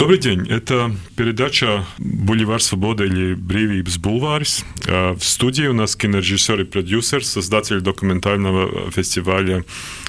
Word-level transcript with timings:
Добрый 0.00 0.18
день. 0.18 0.48
Это 0.48 0.96
передача 1.14 1.84
«Бульвар 1.98 2.62
свободы» 2.62 3.04
или 3.04 3.34
«Бривибс 3.34 3.98
Бульварис». 3.98 4.64
В 4.86 5.20
студии 5.20 5.66
у 5.66 5.74
нас 5.74 5.94
кинорежиссер 5.94 6.62
и 6.62 6.64
продюсер, 6.64 7.22
создатель 7.22 7.82
документального 7.82 8.90
фестиваля 8.90 9.62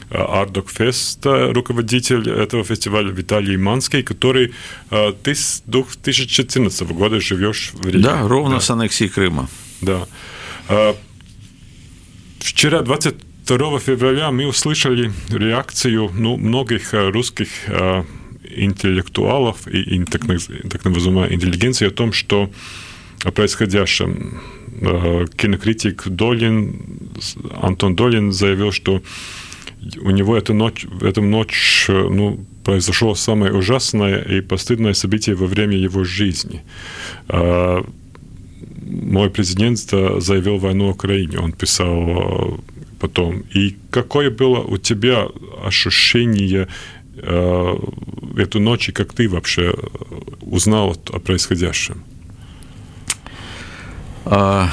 Ардок 0.10 0.70
Фест, 0.70 1.26
руководитель 1.26 2.30
этого 2.30 2.64
фестиваля 2.64 3.12
Виталий 3.12 3.58
Манский, 3.58 4.02
который 4.02 4.54
ты 5.24 5.36
с 5.36 5.62
2014 5.66 6.84
года 6.94 7.20
живешь 7.20 7.72
в 7.74 7.86
Риге. 7.86 8.00
Да, 8.00 8.26
ровно 8.26 8.56
да. 8.56 8.62
с 8.62 8.70
аннексией 8.70 9.10
Крыма. 9.10 9.50
Да. 9.82 10.08
Вчера, 12.40 12.82
22 12.82 13.80
февраля, 13.80 14.32
мы 14.32 14.46
услышали 14.46 15.12
реакцию 15.28 16.12
ну, 16.14 16.38
многих 16.38 16.94
русских 16.94 17.50
интеллектуалов 18.56 19.68
и 19.68 20.04
так, 20.06 20.22
так 20.70 20.86
называемой 20.86 21.34
интеллигенции 21.34 21.88
о 21.88 21.92
том, 21.92 22.14
что 22.14 22.50
о 23.24 23.32
происходящем. 23.32 24.42
Кинокритик 25.36 26.08
Долин, 26.08 27.12
Антон 27.62 27.96
Долин 27.96 28.32
заявил, 28.32 28.72
что 28.72 29.02
у 30.02 30.12
него 30.12 30.38
эту 30.38 30.54
ночь, 30.54 30.86
в 30.86 31.04
эту 31.04 31.22
ночь 31.22 31.86
ну, 31.88 32.46
произошло 32.64 33.16
самое 33.16 33.54
ужасное 33.54 34.22
и 34.22 34.42
постыдное 34.42 34.94
событие 34.94 35.36
во 35.36 35.46
время 35.46 35.78
его 35.78 36.04
жизни. 36.04 36.64
Мой 37.28 39.30
президент 39.30 39.80
заявил 39.80 40.58
войну 40.58 40.90
Украине, 40.90 41.40
он 41.40 41.52
писал 41.52 42.60
потом. 43.00 43.44
И 43.54 43.76
какое 43.90 44.30
было 44.30 44.60
у 44.60 44.78
тебя 44.78 45.28
ощущение 45.64 46.68
Э, 46.68 47.01
эту 47.16 48.60
ночь, 48.60 48.90
и 48.90 48.92
как 48.92 49.14
ты 49.14 49.28
вообще 49.28 49.74
узнал 50.42 50.96
о 51.10 51.20
происходящем? 51.20 52.04
А, 54.26 54.70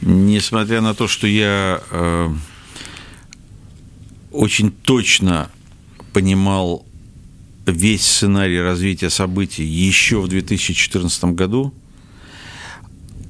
несмотря 0.00 0.80
на 0.80 0.94
то, 0.94 1.08
что 1.08 1.26
я 1.26 1.80
э, 1.90 2.28
очень 4.30 4.70
точно 4.70 5.50
понимал 6.12 6.86
весь 7.66 8.06
сценарий 8.06 8.60
развития 8.60 9.10
событий 9.10 9.64
еще 9.64 10.20
в 10.20 10.28
2014 10.28 11.24
году, 11.24 11.74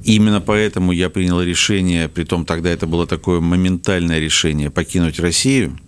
именно 0.04 0.40
поэтому 0.40 0.92
я 0.92 1.08
принял 1.08 1.40
решение, 1.40 2.08
при 2.08 2.24
том 2.24 2.44
тогда 2.44 2.68
это 2.70 2.86
было 2.86 3.06
такое 3.06 3.40
моментальное 3.40 4.18
решение, 4.18 4.70
покинуть 4.70 5.18
Россию– 5.18 5.78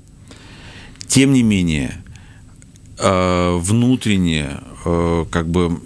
тем 1.08 1.32
не 1.32 1.42
менее, 1.42 2.02
э, 2.98 3.56
внутренне, 3.56 4.60
э, 4.84 5.24
как 5.30 5.48
бы 5.48 5.80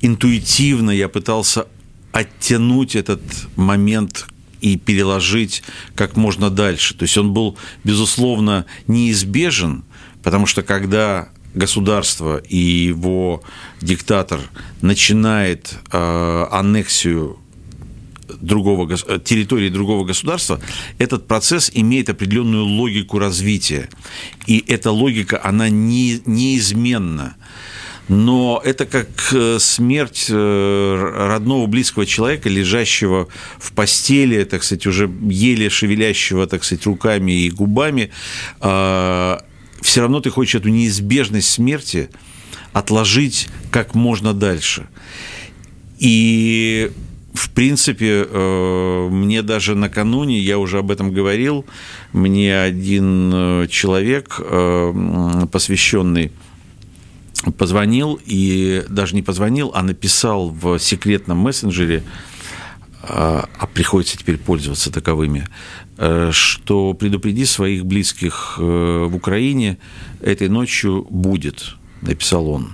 интуитивно 0.00 0.90
я 0.90 1.08
пытался 1.08 1.66
оттянуть 2.12 2.94
этот 2.94 3.20
момент 3.56 4.26
и 4.60 4.76
переложить 4.76 5.62
как 5.94 6.16
можно 6.16 6.50
дальше. 6.50 6.94
То 6.94 7.02
есть 7.02 7.18
он 7.18 7.32
был, 7.32 7.58
безусловно, 7.84 8.66
неизбежен, 8.86 9.84
потому 10.22 10.46
что 10.46 10.62
когда 10.62 11.28
государство 11.54 12.38
и 12.38 12.56
его 12.56 13.42
диктатор 13.80 14.40
начинает 14.82 15.78
э, 15.90 16.46
аннексию 16.50 17.38
другого, 18.40 18.92
э, 18.92 19.18
территории 19.24 19.68
другого 19.68 20.04
государства, 20.04 20.60
этот 20.98 21.26
процесс 21.26 21.70
имеет 21.74 22.10
определенную 22.10 22.64
логику 22.64 23.18
развития. 23.18 23.88
И 24.46 24.64
эта 24.68 24.90
логика, 24.90 25.40
она 25.42 25.68
не, 25.68 26.20
неизменна. 26.26 27.36
Но 28.08 28.62
это 28.64 28.86
как 28.86 29.08
э, 29.32 29.58
смерть 29.58 30.26
э, 30.28 31.12
родного 31.28 31.66
близкого 31.66 32.06
человека, 32.06 32.48
лежащего 32.48 33.26
в 33.58 33.72
постели, 33.72 34.44
так 34.44 34.62
сказать, 34.62 34.86
уже 34.86 35.10
еле 35.28 35.68
шевелящего, 35.68 36.46
так 36.46 36.62
сказать, 36.62 36.86
руками 36.86 37.32
и 37.32 37.50
губами. 37.50 38.10
А, 38.60 39.44
Все 39.80 40.02
равно 40.02 40.20
ты 40.20 40.30
хочешь 40.30 40.54
эту 40.54 40.68
неизбежность 40.68 41.50
смерти 41.50 42.08
отложить 42.72 43.48
как 43.70 43.94
можно 43.94 44.32
дальше. 44.32 44.86
И 45.98 46.92
в 47.36 47.50
принципе, 47.50 48.26
э, 48.28 49.08
мне 49.10 49.42
даже 49.42 49.74
накануне, 49.74 50.40
я 50.40 50.58
уже 50.58 50.78
об 50.78 50.90
этом 50.90 51.12
говорил, 51.12 51.64
мне 52.12 52.58
один 52.58 53.30
э, 53.32 53.66
человек, 53.68 54.40
э, 54.40 55.46
посвященный 55.52 56.32
позвонил 57.58 58.18
и 58.24 58.84
даже 58.88 59.14
не 59.14 59.22
позвонил, 59.22 59.70
а 59.74 59.82
написал 59.82 60.48
в 60.48 60.78
секретном 60.78 61.38
мессенджере, 61.38 62.02
а 63.02 63.68
приходится 63.72 64.18
теперь 64.18 64.36
пользоваться 64.36 64.90
таковыми, 64.90 65.46
что 66.30 66.94
предупреди 66.94 67.44
своих 67.44 67.84
близких 67.86 68.56
в 68.58 69.14
Украине, 69.14 69.78
этой 70.22 70.48
ночью 70.48 71.06
будет, 71.08 71.76
написал 72.00 72.48
он. 72.48 72.72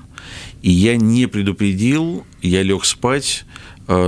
И 0.62 0.70
я 0.70 0.96
не 0.96 1.26
предупредил, 1.26 2.24
я 2.40 2.62
лег 2.62 2.86
спать, 2.86 3.44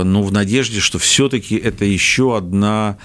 ну, 0.03 0.23
в 0.23 0.31
надежде, 0.31 0.79
что 0.79 0.99
все-таки 0.99 1.55
это 1.55 1.85
еще 1.85 2.37
одна, 2.37 2.97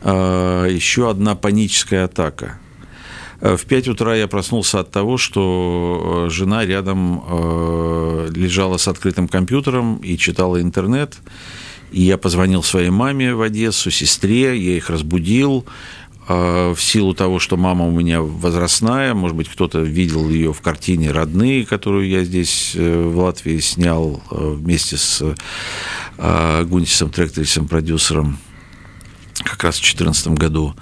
э, 0.00 0.68
еще 0.70 1.10
одна 1.10 1.34
паническая 1.34 2.04
атака. 2.04 2.58
Э, 3.40 3.56
в 3.56 3.64
5 3.64 3.88
утра 3.88 4.14
я 4.16 4.28
проснулся 4.28 4.80
от 4.80 4.90
того, 4.90 5.18
что 5.18 6.28
жена 6.30 6.64
рядом 6.64 7.22
лежала 8.34 8.76
с 8.76 8.88
открытым 8.88 9.28
компьютером 9.28 9.96
и 9.96 10.16
читала 10.16 10.60
интернет. 10.60 11.16
И 11.92 12.02
я 12.02 12.16
позвонил 12.16 12.62
своей 12.62 12.88
маме 12.88 13.34
в 13.34 13.42
Одессу, 13.42 13.90
сестре, 13.90 14.56
я 14.58 14.76
их 14.76 14.88
разбудил. 14.88 15.66
В 16.28 16.76
силу 16.78 17.14
того, 17.14 17.40
что 17.40 17.56
мама 17.56 17.84
у 17.86 17.90
меня 17.90 18.22
возрастная, 18.22 19.12
может 19.12 19.36
быть, 19.36 19.48
кто-то 19.48 19.80
видел 19.80 20.28
ее 20.28 20.52
в 20.52 20.60
картине 20.60 21.10
«Родные», 21.10 21.66
которую 21.66 22.08
я 22.08 22.22
здесь 22.24 22.74
в 22.74 23.18
Латвии 23.18 23.58
снял 23.58 24.22
вместе 24.30 24.96
с 24.96 25.34
а, 26.18 26.62
Гунтисом 26.64 27.10
Тректорисом, 27.10 27.66
продюсером, 27.66 28.38
как 29.42 29.64
раз 29.64 29.76
в 29.76 29.80
2014 29.80 30.28
году. 30.28 30.74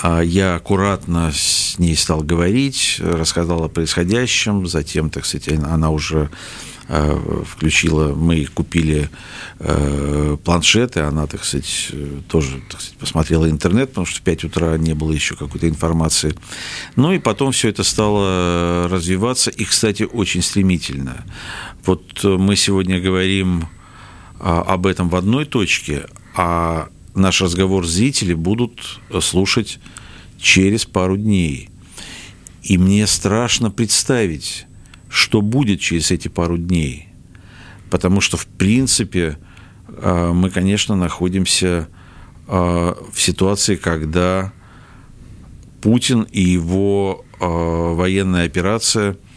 А 0.00 0.20
я 0.20 0.56
аккуратно 0.56 1.32
с 1.32 1.78
ней 1.78 1.96
стал 1.96 2.22
говорить, 2.22 2.96
рассказал 3.00 3.64
о 3.64 3.68
происходящем, 3.68 4.66
затем, 4.66 5.10
так 5.10 5.24
сказать, 5.24 5.48
она 5.48 5.90
уже 5.90 6.28
а, 6.28 6.30
включила, 6.88 8.14
мы 8.14 8.46
купили 8.46 9.10
планшеты, 10.44 11.00
она, 11.00 11.26
так 11.26 11.44
сказать, 11.44 11.92
тоже 12.28 12.62
так 12.70 12.80
сказать, 12.80 12.98
посмотрела 12.98 13.50
интернет, 13.50 13.90
потому 13.90 14.06
что 14.06 14.20
в 14.20 14.22
5 14.22 14.44
утра 14.44 14.78
не 14.78 14.94
было 14.94 15.12
еще 15.12 15.36
какой-то 15.36 15.68
информации. 15.68 16.34
Ну 16.96 17.12
и 17.12 17.18
потом 17.18 17.52
все 17.52 17.68
это 17.68 17.84
стало 17.84 18.88
развиваться, 18.88 19.50
и, 19.50 19.64
кстати, 19.64 20.04
очень 20.04 20.42
стремительно. 20.42 21.24
Вот 21.84 22.24
мы 22.24 22.56
сегодня 22.56 23.00
говорим 23.00 23.68
а, 24.40 24.62
об 24.62 24.86
этом 24.86 25.08
в 25.08 25.16
одной 25.16 25.44
точке, 25.44 26.06
а 26.34 26.88
наш 27.14 27.42
разговор 27.42 27.86
зрители 27.86 28.34
будут 28.34 29.00
слушать 29.20 29.78
через 30.40 30.84
пару 30.84 31.16
дней. 31.16 31.68
И 32.62 32.78
мне 32.78 33.06
страшно 33.06 33.70
представить, 33.70 34.66
что 35.08 35.40
будет 35.40 35.80
через 35.80 36.10
эти 36.10 36.28
пару 36.28 36.58
дней. 36.58 37.08
Потому 37.90 38.20
что, 38.20 38.36
в 38.36 38.46
принципе, 38.46 39.38
а, 39.88 40.32
мы, 40.32 40.50
конечно, 40.50 40.96
находимся 40.96 41.88
а, 42.46 42.96
в 43.12 43.20
ситуации, 43.20 43.76
когда 43.76 44.52
Путин 45.80 46.22
и 46.22 46.40
его 46.40 47.24
военная 47.40 48.46
операция– 48.46 49.16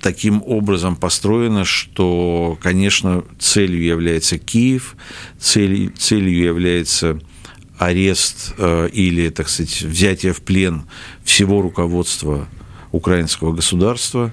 таким 0.00 0.42
образом 0.46 0.96
построена, 0.96 1.64
что, 1.64 2.58
конечно, 2.62 3.24
целью 3.38 3.82
является 3.82 4.38
Киев, 4.38 4.96
целью, 5.38 5.92
целью 5.96 6.38
является 6.42 7.18
арест 7.78 8.54
э, 8.56 8.88
или, 8.92 9.28
так 9.28 9.48
сказать, 9.48 9.82
взятие 9.82 10.32
в 10.32 10.42
плен 10.42 10.84
всего 11.24 11.60
руководства 11.60 12.48
украинского 12.92 13.52
государства, 13.52 14.32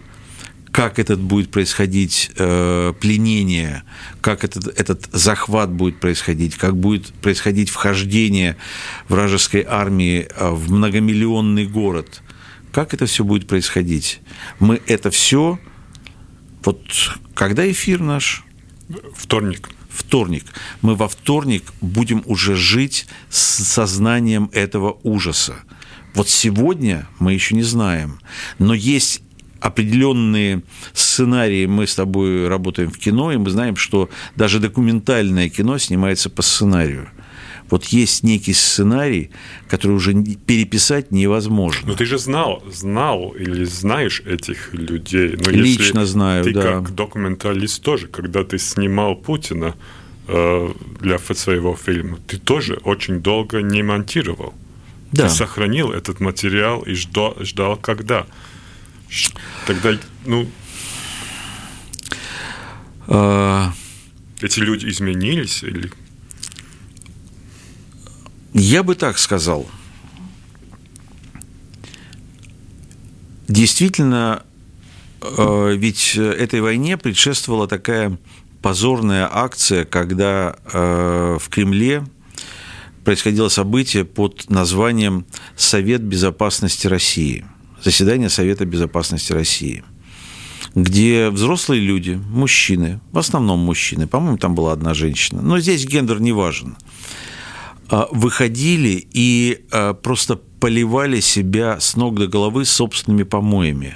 как 0.71 0.99
этот 0.99 1.19
будет 1.19 1.49
происходить 1.49 2.31
э, 2.37 2.93
пленение, 2.99 3.83
как 4.21 4.43
этот, 4.43 4.67
этот 4.79 5.07
захват 5.11 5.71
будет 5.71 5.99
происходить, 5.99 6.55
как 6.55 6.77
будет 6.77 7.07
происходить 7.13 7.69
вхождение 7.69 8.57
вражеской 9.09 9.65
армии 9.67 10.27
э, 10.35 10.49
в 10.51 10.71
многомиллионный 10.71 11.65
город– 11.65 12.21
как 12.77 12.93
это 12.93 13.07
все 13.07 13.23
будет 13.23 13.47
происходить? 13.47 14.19
Мы 14.59 14.79
это 14.85 15.09
все... 15.09 15.57
Вот 16.63 16.79
когда 17.33 17.67
эфир 17.71 18.01
наш? 18.01 18.43
Вторник. 19.15 19.69
Вторник. 19.89 20.45
Мы 20.83 20.93
во 20.93 21.07
вторник 21.07 21.63
будем 21.81 22.21
уже 22.27 22.55
жить 22.55 23.07
с 23.31 23.63
сознанием 23.63 24.51
этого 24.53 24.99
ужаса. 25.01 25.55
Вот 26.17 26.29
сегодня 26.29 27.07
мы 27.19 27.33
еще 27.33 27.53
не 27.53 27.61
знаем. 27.61 28.19
Но 28.57 28.73
есть 28.73 29.21
определенные 29.59 30.63
сценарии. 30.93 31.67
Мы 31.67 31.85
с 31.85 31.93
тобой 31.93 32.47
работаем 32.47 32.89
в 32.89 32.97
кино, 32.97 33.31
и 33.31 33.37
мы 33.37 33.51
знаем, 33.51 33.75
что 33.75 34.09
даже 34.35 34.59
документальное 34.59 35.47
кино 35.49 35.77
снимается 35.77 36.31
по 36.31 36.41
сценарию. 36.41 37.09
Вот 37.69 37.85
есть 37.85 38.23
некий 38.23 38.53
сценарий, 38.53 39.29
который 39.69 39.91
уже 39.91 40.15
переписать 40.47 41.11
невозможно. 41.11 41.89
Но 41.89 41.93
ты 41.93 42.05
же 42.05 42.17
знал, 42.17 42.63
знал 42.73 43.35
или 43.37 43.65
знаешь 43.65 44.23
этих 44.25 44.73
людей. 44.73 45.37
Но 45.37 45.51
Лично 45.51 46.07
знаю, 46.07 46.45
ты 46.45 46.53
да. 46.53 46.61
Ты 46.61 46.67
как 46.67 46.95
документалист 46.95 47.83
тоже, 47.83 48.07
когда 48.07 48.43
ты 48.43 48.57
снимал 48.57 49.15
Путина 49.15 49.75
э, 50.27 50.69
для 50.99 51.19
своего 51.19 51.75
фильма, 51.75 52.17
ты 52.25 52.37
тоже 52.37 52.79
очень 52.83 53.21
долго 53.21 53.61
не 53.61 53.83
монтировал. 53.83 54.55
Да. 55.11 55.27
Ты 55.27 55.33
сохранил 55.33 55.91
этот 55.91 56.19
материал 56.19 56.81
и 56.81 56.93
ждал, 56.93 57.35
ждал 57.39 57.77
когда. 57.77 58.25
Тогда, 59.65 59.97
ну... 60.25 60.49
А... 63.07 63.71
Эти 64.41 64.59
люди 64.59 64.87
изменились 64.87 65.63
или 65.63 65.91
я 68.59 68.81
бы 68.81 68.95
так 68.95 69.19
сказал. 69.19 69.67
Действительно, 73.47 74.43
э, 75.21 75.75
ведь 75.77 76.15
этой 76.15 76.61
войне 76.61 76.97
предшествовала 76.97 77.67
такая 77.67 78.17
позорная 78.63 79.29
акция, 79.31 79.85
когда 79.85 80.55
э, 80.73 81.37
в 81.39 81.49
Кремле 81.49 82.03
происходило 83.07 83.47
событие 83.47 84.03
под 84.03 84.49
названием 84.49 85.25
Совет 85.55 86.01
безопасности 86.01 86.87
России, 86.87 87.45
заседание 87.81 88.27
Совета 88.27 88.65
безопасности 88.65 89.31
России, 89.31 89.85
где 90.75 91.29
взрослые 91.29 91.79
люди, 91.79 92.19
мужчины, 92.29 92.99
в 93.13 93.17
основном 93.17 93.59
мужчины, 93.59 94.07
по-моему, 94.07 94.37
там 94.37 94.55
была 94.55 94.73
одна 94.73 94.93
женщина, 94.93 95.41
но 95.41 95.57
здесь 95.57 95.87
гендер 95.87 96.19
не 96.19 96.33
важен– 96.33 96.75
а, 97.89 98.09
выходили 98.11 99.07
и 99.13 99.63
а, 99.71 99.93
просто 99.93 100.35
поливали 100.35 101.21
себя 101.21 101.79
с 101.79 101.95
ног 101.95 102.15
до 102.15 102.27
головы 102.27 102.65
собственными 102.65 103.23
помоями. 103.23 103.93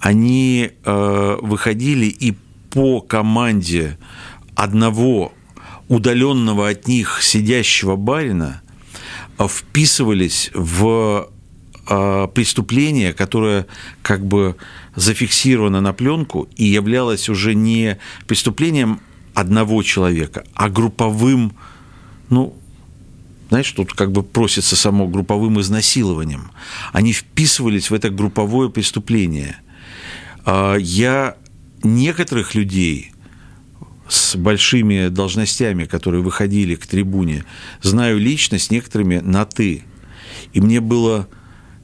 Они 0.00 0.72
а, 0.84 1.38
выходили 1.40 2.04
и 2.04 2.36
по 2.68 3.00
команде 3.00 3.96
одного 4.54 5.32
удаленного 5.88 6.68
от 6.68 6.86
них 6.86 7.20
сидящего 7.22 7.96
барина 7.96 8.62
вписывались 9.38 10.50
в 10.54 11.30
преступление, 11.86 13.14
которое 13.14 13.66
как 14.02 14.26
бы 14.26 14.56
зафиксировано 14.94 15.80
на 15.80 15.94
пленку 15.94 16.46
и 16.56 16.64
являлось 16.64 17.30
уже 17.30 17.54
не 17.54 17.98
преступлением 18.26 19.00
одного 19.32 19.82
человека, 19.82 20.44
а 20.52 20.68
групповым, 20.68 21.54
ну, 22.28 22.54
знаешь, 23.48 23.70
тут 23.72 23.94
как 23.94 24.12
бы 24.12 24.22
просится 24.22 24.76
само 24.76 25.06
групповым 25.06 25.60
изнасилованием. 25.60 26.50
Они 26.92 27.12
вписывались 27.12 27.90
в 27.90 27.94
это 27.94 28.10
групповое 28.10 28.68
преступление. 28.68 29.56
А, 30.44 30.74
я 30.74 31.36
некоторых 31.82 32.54
людей 32.54 33.12
с 34.08 34.36
большими 34.36 35.08
должностями, 35.08 35.84
которые 35.84 36.22
выходили 36.22 36.74
к 36.74 36.86
трибуне, 36.86 37.44
знаю 37.82 38.18
лично, 38.18 38.58
с 38.58 38.70
некоторыми 38.70 39.18
на 39.18 39.44
«ты». 39.44 39.84
И 40.52 40.60
мне 40.60 40.80
было 40.80 41.28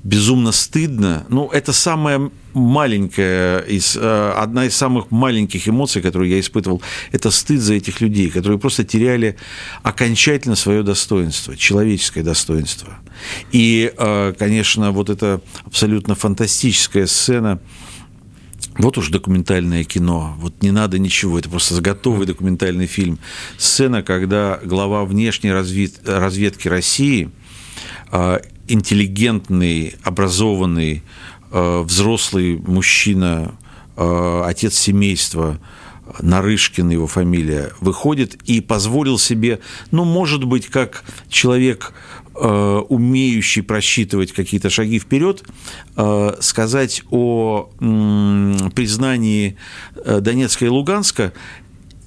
безумно 0.04 0.52
стыдно. 0.52 1.24
Ну, 1.30 1.48
это 1.48 1.72
самая 1.72 2.30
маленькая, 2.52 3.60
из, 3.60 3.96
э, 3.96 4.32
одна 4.36 4.66
из 4.66 4.76
самых 4.76 5.10
маленьких 5.10 5.66
эмоций, 5.66 6.02
которую 6.02 6.30
я 6.30 6.38
испытывал, 6.38 6.82
это 7.10 7.30
стыд 7.30 7.60
за 7.60 7.74
этих 7.74 8.00
людей, 8.02 8.30
которые 8.30 8.58
просто 8.58 8.84
теряли 8.84 9.36
окончательно 9.82 10.56
свое 10.56 10.82
достоинство, 10.82 11.56
человеческое 11.56 12.22
достоинство. 12.22 12.98
И, 13.50 13.92
э, 13.96 14.34
конечно, 14.38 14.92
вот 14.92 15.08
эта 15.08 15.40
абсолютно 15.64 16.14
фантастическая 16.14 17.06
сцена, 17.06 17.60
вот 18.78 18.98
уж 18.98 19.08
документальное 19.08 19.84
кино, 19.84 20.34
вот 20.38 20.62
не 20.62 20.70
надо 20.70 20.98
ничего, 20.98 21.38
это 21.38 21.48
просто 21.48 21.80
готовый 21.80 22.26
документальный 22.26 22.86
фильм. 22.86 23.18
Сцена, 23.56 24.02
когда 24.02 24.58
глава 24.64 25.04
внешней 25.04 25.52
разведки 25.52 26.68
России 26.68 27.30
э, 28.10 28.38
интеллигентный, 28.66 29.94
образованный, 30.02 31.02
э, 31.50 31.82
взрослый 31.82 32.56
мужчина, 32.66 33.54
э, 33.96 34.42
отец 34.44 34.74
семейства, 34.74 35.58
Нарышкин 36.20 36.90
его 36.90 37.06
фамилия, 37.06 37.72
выходит 37.80 38.34
и 38.44 38.60
позволил 38.60 39.18
себе, 39.18 39.60
ну, 39.90 40.04
может 40.04 40.44
быть, 40.44 40.66
как 40.66 41.02
человек, 41.28 41.94
умеющий 42.34 43.62
просчитывать 43.62 44.32
какие-то 44.32 44.70
шаги 44.70 44.98
вперед, 44.98 45.44
сказать 46.40 47.02
о 47.10 47.70
признании 48.74 49.56
Донецка 50.04 50.64
и 50.64 50.68
Луганска 50.68 51.32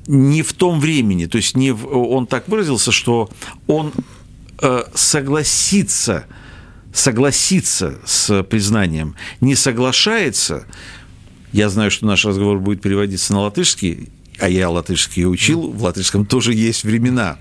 не 0.07 0.41
в 0.41 0.53
том 0.53 0.79
времени, 0.79 1.25
то 1.25 1.37
есть 1.37 1.55
не 1.55 1.71
в, 1.71 1.87
он 1.87 2.27
так 2.27 2.47
выразился, 2.47 2.91
что 2.91 3.29
он 3.67 3.93
согласится 4.93 6.25
согласиться 6.93 7.99
с 8.05 8.43
признанием, 8.43 9.15
не 9.39 9.55
соглашается, 9.55 10.65
я 11.51 11.69
знаю, 11.69 11.91
что 11.91 12.05
наш 12.07 12.25
разговор 12.25 12.59
будет 12.59 12.81
переводиться 12.81 13.33
на 13.33 13.41
латышский, 13.41 14.09
а 14.39 14.49
я 14.49 14.69
латышский 14.69 15.25
учил, 15.25 15.71
в 15.71 15.83
латышском 15.83 16.25
тоже 16.25 16.53
есть 16.53 16.83
времена. 16.83 17.37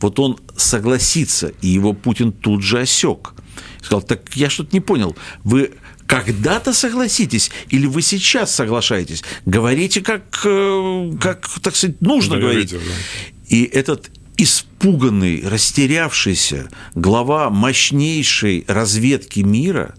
Вот 0.00 0.18
он 0.18 0.38
согласится, 0.56 1.52
и 1.60 1.68
его 1.68 1.92
Путин 1.92 2.32
тут 2.32 2.62
же 2.62 2.80
осек. 2.80 3.34
Сказал, 3.80 4.02
так 4.02 4.34
я 4.34 4.50
что-то 4.50 4.70
не 4.72 4.80
понял, 4.80 5.16
вы 5.42 5.72
когда-то 6.06 6.72
согласитесь 6.72 7.50
или 7.70 7.86
вы 7.86 8.02
сейчас 8.02 8.54
соглашаетесь? 8.54 9.24
Говорите, 9.46 10.00
как, 10.00 10.42
э, 10.44 11.12
как 11.20 11.48
так 11.60 11.76
сказать, 11.76 12.00
нужно 12.00 12.36
да, 12.36 12.42
говорить. 12.42 12.72
Видел, 12.72 12.84
да. 12.86 13.56
И 13.56 13.64
этот 13.64 14.10
испуганный, 14.36 15.42
растерявшийся 15.46 16.68
глава 16.94 17.50
мощнейшей 17.50 18.64
разведки 18.66 19.40
мира, 19.40 19.94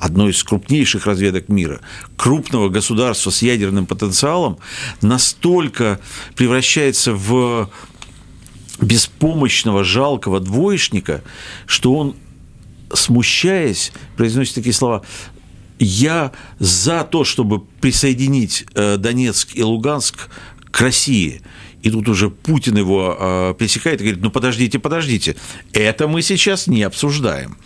одной 0.00 0.30
из 0.30 0.42
крупнейших 0.42 1.06
разведок 1.06 1.48
мира, 1.48 1.80
крупного 2.16 2.70
государства 2.70 3.30
с 3.30 3.42
ядерным 3.42 3.86
потенциалом, 3.86 4.58
настолько 5.02 6.00
превращается 6.34 7.12
в 7.12 7.70
беспомощного, 8.80 9.84
жалкого 9.84 10.40
двоечника, 10.40 11.22
что 11.66 11.94
он, 11.94 12.16
смущаясь, 12.94 13.92
произносит 14.16 14.54
такие 14.54 14.72
слова 14.72 15.02
«Я 15.78 16.32
за 16.58 17.04
то, 17.04 17.24
чтобы 17.24 17.60
присоединить 17.60 18.64
э, 18.74 18.96
Донецк 18.96 19.50
и 19.54 19.62
Луганск 19.62 20.30
к 20.70 20.80
России». 20.80 21.42
И 21.82 21.90
тут 21.90 22.08
уже 22.08 22.30
Путин 22.30 22.76
его 22.76 23.16
э, 23.18 23.54
пресекает 23.58 24.00
и 24.00 24.04
говорит, 24.04 24.22
ну 24.22 24.30
подождите, 24.30 24.78
подождите, 24.78 25.36
это 25.72 26.08
мы 26.08 26.20
сейчас 26.20 26.66
не 26.66 26.82
обсуждаем. 26.82 27.56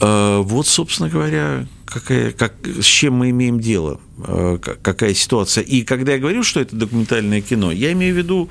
Э, 0.00 0.40
вот, 0.42 0.66
собственно 0.66 1.08
говоря, 1.08 1.66
какая, 1.84 2.32
как, 2.32 2.54
с 2.64 2.84
чем 2.84 3.14
мы 3.14 3.30
имеем 3.30 3.60
дело, 3.60 4.00
э, 4.26 4.58
какая 4.58 5.12
ситуация. 5.14 5.62
И 5.62 5.82
когда 5.82 6.12
я 6.12 6.18
говорю, 6.18 6.42
что 6.42 6.60
это 6.60 6.74
документальное 6.74 7.40
кино, 7.42 7.70
я 7.70 7.92
имею 7.92 8.14
в 8.14 8.18
виду, 8.18 8.48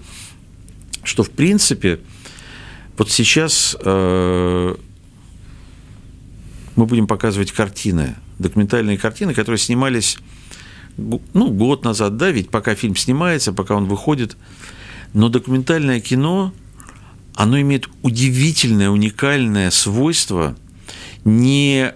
что 1.03 1.23
в 1.23 1.31
принципе 1.31 1.99
вот 2.97 3.09
сейчас 3.09 3.75
э, 3.79 4.75
мы 6.75 6.85
будем 6.85 7.07
показывать 7.07 7.51
картины, 7.51 8.15
документальные 8.37 8.97
картины, 8.97 9.33
которые 9.33 9.57
снимались 9.57 10.17
ну, 10.97 11.49
год 11.49 11.83
назад, 11.83 12.17
да, 12.17 12.29
ведь 12.29 12.49
пока 12.49 12.75
фильм 12.75 12.95
снимается, 12.95 13.53
пока 13.53 13.75
он 13.75 13.85
выходит. 13.85 14.37
Но 15.13 15.29
документальное 15.29 15.99
кино, 15.99 16.53
оно 17.35 17.59
имеет 17.61 17.89
удивительное, 18.01 18.89
уникальное 18.89 19.71
свойство 19.71 20.55
не 21.23 21.93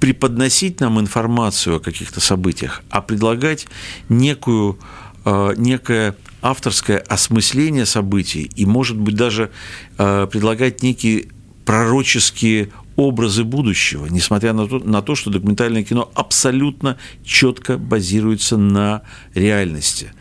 преподносить 0.00 0.80
нам 0.80 1.00
информацию 1.00 1.76
о 1.76 1.80
каких-то 1.80 2.20
событиях, 2.20 2.82
а 2.90 3.00
предлагать 3.00 3.66
некую, 4.08 4.78
э, 5.24 5.54
некое 5.56 6.16
авторское 6.42 6.98
осмысление 6.98 7.86
событий 7.86 8.50
и, 8.54 8.66
может 8.66 8.96
быть, 8.98 9.16
даже 9.16 9.50
э, 9.98 10.28
предлагать 10.30 10.82
некие 10.82 11.28
пророческие 11.64 12.70
образы 12.94 13.44
будущего, 13.44 14.06
несмотря 14.06 14.52
на 14.52 14.66
то, 14.66 14.78
на 14.78 15.02
то, 15.02 15.14
что 15.14 15.30
документальное 15.30 15.82
кино 15.82 16.10
абсолютно 16.14 16.96
четко 17.24 17.76
базируется 17.76 18.56
на 18.56 19.02
реальности. 19.34 20.12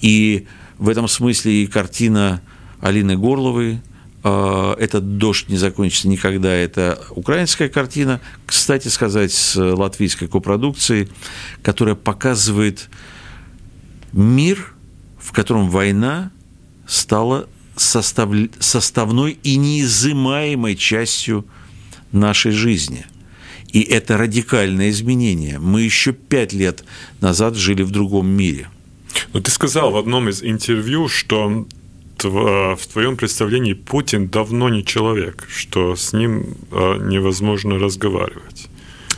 И 0.00 0.46
в 0.78 0.88
этом 0.88 1.08
смысле 1.08 1.64
и 1.64 1.66
картина 1.66 2.40
Алины 2.80 3.16
Горловой 3.16 3.80
этот 4.24 5.18
дождь 5.18 5.50
не 5.50 5.58
закончится 5.58 6.08
никогда, 6.08 6.50
это 6.50 6.98
украинская 7.10 7.68
картина, 7.68 8.22
кстати 8.46 8.88
сказать, 8.88 9.32
с 9.32 9.54
латвийской 9.54 10.28
копродукцией, 10.28 11.10
которая 11.62 11.94
показывает 11.94 12.88
мир, 14.12 14.74
в 15.18 15.32
котором 15.32 15.68
война 15.68 16.30
стала 16.86 17.48
состав... 17.76 18.30
составной 18.60 19.38
и 19.42 19.56
неизымаемой 19.56 20.76
частью 20.76 21.44
нашей 22.10 22.52
жизни. 22.52 23.04
И 23.68 23.82
это 23.82 24.16
радикальное 24.16 24.88
изменение. 24.90 25.58
Мы 25.58 25.82
еще 25.82 26.12
пять 26.12 26.52
лет 26.52 26.84
назад 27.20 27.56
жили 27.56 27.82
в 27.82 27.90
другом 27.90 28.28
мире. 28.28 28.70
Но 29.34 29.40
ты 29.40 29.50
сказал 29.50 29.90
в 29.90 29.96
одном 29.96 30.28
из 30.28 30.42
интервью, 30.42 31.08
что 31.08 31.66
в 32.30 32.86
твоем 32.92 33.16
представлении 33.16 33.74
Путин 33.74 34.28
давно 34.28 34.68
не 34.68 34.84
человек, 34.84 35.46
что 35.48 35.96
с 35.96 36.12
ним 36.12 36.56
а, 36.70 36.98
невозможно 36.98 37.78
разговаривать. 37.78 38.68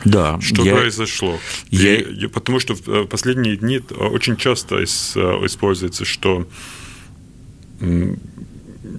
Да. 0.05 0.39
Что 0.41 0.63
я... 0.63 0.75
произошло? 0.75 1.39
Я... 1.69 1.95
И, 1.95 2.27
потому 2.27 2.59
что 2.59 2.75
в 2.75 3.05
последние 3.05 3.57
дни 3.57 3.81
очень 3.97 4.37
часто 4.37 4.83
используется, 4.83 6.05
что 6.05 6.47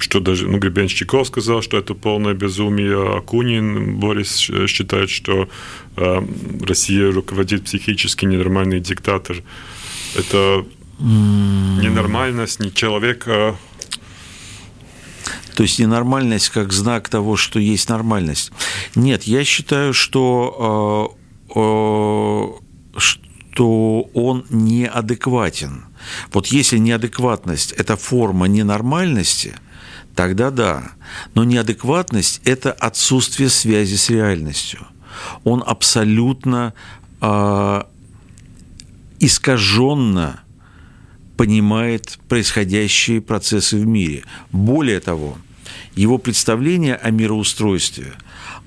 что 0.01 0.21
даже 0.21 0.47
ну, 0.47 0.59
Гребенщиков 0.59 1.27
сказал, 1.27 1.63
что 1.63 1.79
это 1.79 1.95
полное 1.95 2.35
безумие, 2.35 3.17
Акунин 3.17 3.99
Борис 3.99 4.37
считает, 4.37 5.11
что 5.11 5.49
э, 5.97 6.23
Россия 6.63 7.11
руководит 7.11 7.65
психически 7.65 8.25
ненормальный 8.25 8.81
диктатор. 8.81 9.43
Это 10.15 10.65
ненормальность, 11.01 12.61
не 12.61 12.73
человек, 12.73 13.25
а 13.27 13.57
то 15.59 15.65
есть 15.65 15.81
ненормальность 15.81 16.51
как 16.51 16.73
знак 16.73 17.09
того, 17.09 17.35
что 17.35 17.59
есть 17.59 17.89
нормальность. 17.89 18.53
Нет, 18.95 19.25
я 19.25 19.43
считаю, 19.43 19.93
что, 19.93 21.17
э, 21.57 21.59
э, 21.59 23.01
что 23.01 24.03
он 24.15 24.47
неадекватен. 24.51 25.87
Вот 26.33 26.47
если 26.47 26.79
неадекватность– 26.79 27.73
это 27.77 27.97
форма 27.97 28.47
ненормальности, 28.47 29.57
тогда 30.15 30.53
да. 30.53 30.93
Но 31.35 31.43
неадекватность– 31.43 32.41
это 32.45 32.71
отсутствие 32.71 33.49
связи 33.49 33.97
с 33.97 34.11
реальностью. 34.11 34.87
Он 35.43 35.65
абсолютно 35.67 36.73
э, 37.21 37.83
искаженно 39.19 40.41
понимает 41.37 42.21
происходящие 42.29 43.21
процессы 43.21 43.77
в 43.77 43.85
мире. 43.89 44.23
Более 44.53 45.01
того, 45.01 45.37
его 45.99 46.19
представление 46.19 46.95
о 46.95 47.11
мироустройстве, 47.11 48.13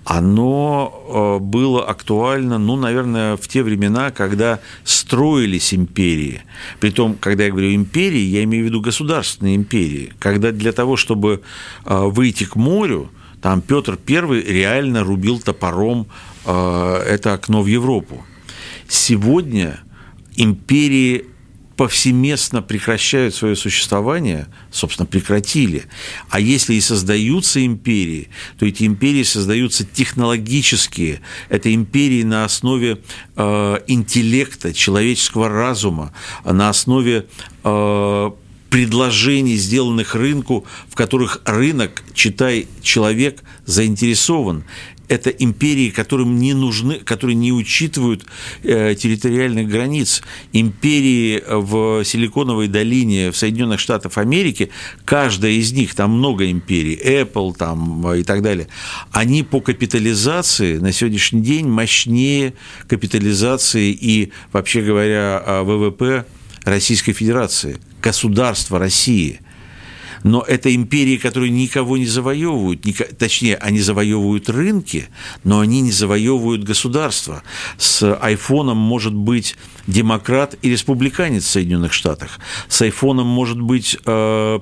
оно 0.03 1.39
э, 1.39 1.43
было 1.43 1.87
актуально, 1.87 2.57
ну, 2.57 2.75
наверное, 2.75 3.37
в 3.37 3.47
те 3.47 3.63
времена, 3.63 4.11
когда 4.11 4.59
строились 4.83 5.73
империи. 5.73 6.41
Притом, 6.79 7.15
когда 7.15 7.45
я 7.45 7.51
говорю 7.51 7.73
империи, 7.73 8.19
я 8.19 8.43
имею 8.43 8.63
в 8.63 8.67
виду 8.67 8.81
государственные 8.81 9.55
империи. 9.55 10.11
Когда 10.19 10.51
для 10.51 10.73
того, 10.73 10.97
чтобы 10.97 11.41
э, 11.85 11.97
выйти 12.07 12.43
к 12.43 12.55
морю, 12.55 13.09
там 13.41 13.61
Петр 13.61 13.97
I 14.07 14.41
реально 14.41 15.03
рубил 15.03 15.39
топором 15.39 16.07
э, 16.45 17.03
это 17.07 17.33
окно 17.33 17.61
в 17.61 17.67
Европу. 17.67 18.25
Сегодня 18.89 19.79
империи 20.35 21.30
повсеместно 21.81 22.61
прекращают 22.61 23.33
свое 23.33 23.55
существование, 23.55 24.45
собственно, 24.69 25.07
прекратили. 25.07 25.85
А 26.29 26.39
если 26.39 26.75
и 26.75 26.79
создаются 26.79 27.65
империи, 27.65 28.29
то 28.59 28.67
эти 28.67 28.83
империи 28.83 29.23
создаются 29.23 29.83
технологические. 29.83 31.21
Это 31.49 31.73
империи 31.73 32.21
на 32.21 32.45
основе 32.45 32.99
э, 33.35 33.77
интеллекта, 33.87 34.75
человеческого 34.75 35.49
разума, 35.49 36.13
на 36.45 36.69
основе 36.69 37.25
э, 37.63 38.31
предложений, 38.69 39.55
сделанных 39.55 40.13
рынку, 40.13 40.67
в 40.87 40.93
которых 40.93 41.41
рынок, 41.45 42.03
читай, 42.13 42.67
человек 42.83 43.41
заинтересован 43.65 44.65
это 45.11 45.29
империи, 45.29 45.89
которым 45.89 46.37
не 46.37 46.53
нужны, 46.53 46.95
которые 46.99 47.35
не 47.35 47.51
учитывают 47.51 48.25
э, 48.63 48.95
территориальных 48.95 49.67
границ. 49.67 50.21
Империи 50.53 51.43
в 51.45 52.05
Силиконовой 52.05 52.69
долине 52.69 53.31
в 53.31 53.37
Соединенных 53.37 53.81
Штатах 53.81 54.17
Америки, 54.17 54.69
каждая 55.03 55.51
из 55.51 55.73
них, 55.73 55.95
там 55.95 56.11
много 56.11 56.49
империй, 56.49 56.95
Apple 56.95 57.53
там 57.57 58.13
и 58.13 58.23
так 58.23 58.41
далее, 58.41 58.69
они 59.11 59.43
по 59.43 59.59
капитализации 59.59 60.77
на 60.77 60.93
сегодняшний 60.93 61.41
день 61.41 61.67
мощнее 61.67 62.53
капитализации 62.87 63.91
и, 63.91 64.31
вообще 64.53 64.81
говоря, 64.81 65.61
ВВП 65.63 66.25
Российской 66.63 67.11
Федерации, 67.11 67.77
государства 68.01 68.79
России– 68.79 69.41
но 70.23 70.41
это 70.41 70.73
империи, 70.73 71.17
которые 71.17 71.49
никого 71.49 71.97
не 71.97 72.05
завоевывают, 72.05 72.85
точнее, 73.17 73.55
они 73.55 73.79
завоевывают 73.79 74.49
рынки, 74.49 75.07
но 75.43 75.59
они 75.59 75.81
не 75.81 75.91
завоевывают 75.91 76.63
государства. 76.63 77.43
С 77.77 78.15
айфоном 78.15 78.77
может 78.77 79.13
быть 79.13 79.55
демократ 79.87 80.55
и 80.61 80.69
республиканец 80.69 81.43
в 81.45 81.49
Соединенных 81.49 81.93
Штатах. 81.93 82.39
С 82.67 82.81
айфоном 82.81 83.27
может 83.27 83.59
быть 83.59 83.97
Э, 84.05 84.59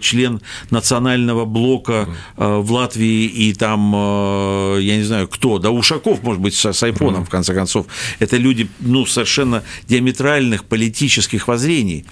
член 0.00 0.40
национального 0.70 1.44
блока 1.44 2.08
э, 2.36 2.56
в 2.58 2.72
Латвии 2.72 3.26
и 3.26 3.54
там, 3.54 3.92
э, 3.94 4.78
я 4.82 4.96
не 4.96 5.04
знаю, 5.04 5.28
кто, 5.28 5.58
да 5.58 5.70
Ушаков, 5.70 6.22
может 6.22 6.40
быть, 6.40 6.54
с 6.54 6.82
айфоном, 6.82 7.24
в 7.24 7.30
конце 7.30 7.54
концов. 7.54 7.86
Это 8.18 8.36
люди, 8.36 8.68
ну, 8.80 9.06
совершенно 9.06 9.62
диаметральных 9.88 10.64
политических 10.64 11.48
воззрений. 11.48 12.04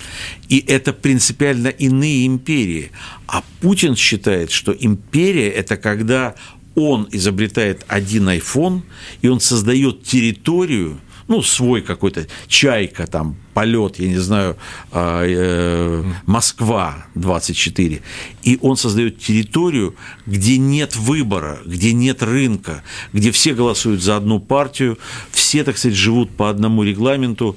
И 0.48 0.64
это 0.66 0.92
принципиально 0.92 1.68
иные 1.68 2.26
империи. 2.26 2.90
А 3.26 3.42
Путин 3.60 3.96
считает, 3.96 4.50
что 4.50 4.72
империя– 4.72 5.48
это 5.50 5.76
когда 5.76 6.34
он 6.74 7.08
изобретает 7.10 7.84
один 7.88 8.28
iPhone, 8.28 8.82
и 9.22 9.28
он 9.28 9.40
создает 9.40 10.02
территорию– 10.04 10.98
ну, 11.30 11.42
свой 11.42 11.80
какой-то 11.80 12.26
чайка, 12.48 13.06
там, 13.06 13.36
полет, 13.54 14.00
я 14.00 14.08
не 14.08 14.18
знаю, 14.18 14.56
а, 14.90 15.22
э, 15.24 16.02
Москва 16.26 17.06
24. 17.14 18.02
И 18.42 18.58
он 18.60 18.76
создает 18.76 19.20
территорию, 19.20 19.94
где 20.26 20.58
нет 20.58 20.96
выбора, 20.96 21.60
где 21.64 21.92
нет 21.92 22.24
рынка, 22.24 22.82
где 23.12 23.30
все 23.30 23.54
голосуют 23.54 24.02
за 24.02 24.16
одну 24.16 24.40
партию, 24.40 24.98
все, 25.30 25.62
так 25.62 25.78
сказать, 25.78 25.96
живут 25.96 26.30
по 26.30 26.50
одному 26.50 26.82
регламенту. 26.82 27.56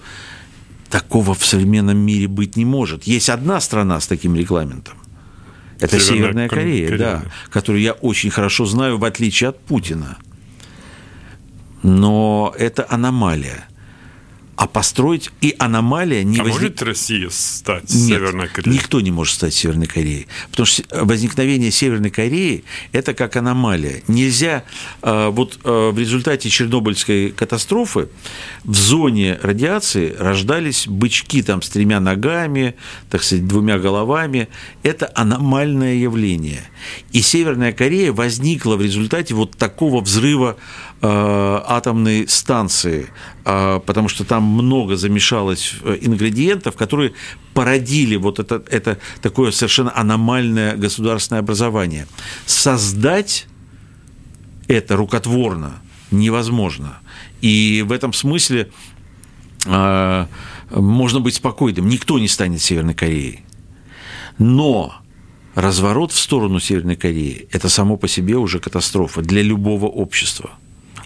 Такого 0.92 1.34
в 1.34 1.44
современном 1.44 1.98
мире 1.98 2.28
быть 2.28 2.56
не 2.56 2.66
может. 2.66 3.06
Есть 3.06 3.30
одна 3.30 3.60
страна 3.60 4.00
с 4.00 4.06
таким 4.06 4.36
регламентом. 4.36 5.00
Это 5.80 6.00
Северная, 6.00 6.18
Северная 6.18 6.50
Корея, 6.50 6.88
Корея, 6.90 6.98
да, 7.00 7.24
которую 7.50 7.82
я 7.82 7.94
очень 7.94 8.30
хорошо 8.30 8.66
знаю, 8.68 9.00
в 9.00 9.04
отличие 9.04 9.50
от 9.50 9.60
Путина 9.60 10.20
но 11.84 12.54
это 12.58 12.86
аномалия. 12.90 13.68
А 14.56 14.68
построить 14.68 15.32
и 15.42 15.56
аномалия 15.58 16.24
не 16.24 16.38
а 16.38 16.44
возник... 16.44 16.62
может 16.62 16.82
Россия 16.84 17.30
стать 17.32 17.92
Нет, 17.92 18.20
Северной 18.20 18.48
Кореей? 18.48 18.78
никто 18.78 19.02
не 19.02 19.10
может 19.10 19.34
стать 19.34 19.54
Северной 19.54 19.88
Кореей. 19.88 20.28
Потому 20.52 20.68
что 20.68 20.84
возникновение 21.04 21.72
Северной 21.72 22.12
Кореи– 22.12 22.64
это 22.92 23.16
как 23.16 23.36
аномалия. 23.36 24.04
Нельзя… 24.08 24.64
А, 25.02 25.32
вот 25.32 25.60
а, 25.64 25.92
в 25.92 25.98
результате 25.98 26.50
Чернобыльской 26.50 27.32
катастрофы 27.32 28.10
в 28.64 28.76
зоне 28.76 29.40
радиации 29.42 30.16
рождались 30.18 30.88
бычки 30.88 31.42
там 31.42 31.64
с 31.64 31.70
тремя 31.70 32.00
ногами, 32.00 32.76
так 33.10 33.24
сказать, 33.24 33.48
двумя 33.48 33.80
головами. 33.80 34.50
Это 34.84 35.12
аномальное 35.16 35.96
явление. 35.96 36.62
И 37.12 37.22
Северная 37.22 37.74
Корея 37.74 38.14
возникла 38.14 38.76
в 38.76 38.84
результате 38.84 39.34
вот 39.34 39.58
такого 39.58 40.00
взрыва 40.00 40.58
Э, 40.58 40.93
атомной 41.06 42.28
станции, 42.30 43.10
э, 43.44 43.82
потому 43.86 44.08
что 44.08 44.24
там 44.24 44.44
много 44.44 44.96
замешалось 44.96 45.74
э, 45.84 45.98
ингредиентов, 46.02 46.78
которые 46.78 47.14
породили 47.54 48.16
вот 48.16 48.40
это, 48.40 48.64
это 48.70 48.98
такое 49.22 49.52
совершенно 49.52 49.96
аномальное 49.96 50.78
государственное 50.78 51.42
образование. 51.42 52.08
Создать 52.46 53.48
это 54.70 54.96
рукотворно 54.96 55.82
невозможно. 56.12 57.00
И 57.42 57.84
в 57.86 57.92
этом 57.92 58.14
смысле 58.14 58.70
можно 59.66 61.20
быть 61.20 61.36
спокойным. 61.36 61.88
Никто 61.88 62.18
не 62.20 62.28
станет 62.28 62.62
Северной 62.62 62.94
Кореей. 62.94 63.42
Но 64.38 64.96
разворот 65.56 66.12
в 66.12 66.20
сторону 66.20 66.60
Северной 66.60 66.96
Кореи– 66.96 67.48
это 67.52 67.70
само 67.70 67.98
по 67.98 68.08
себе 68.08 68.36
уже 68.38 68.60
катастрофа 68.60 69.22
для 69.22 69.42
любого 69.42 69.88
общества– 69.88 70.52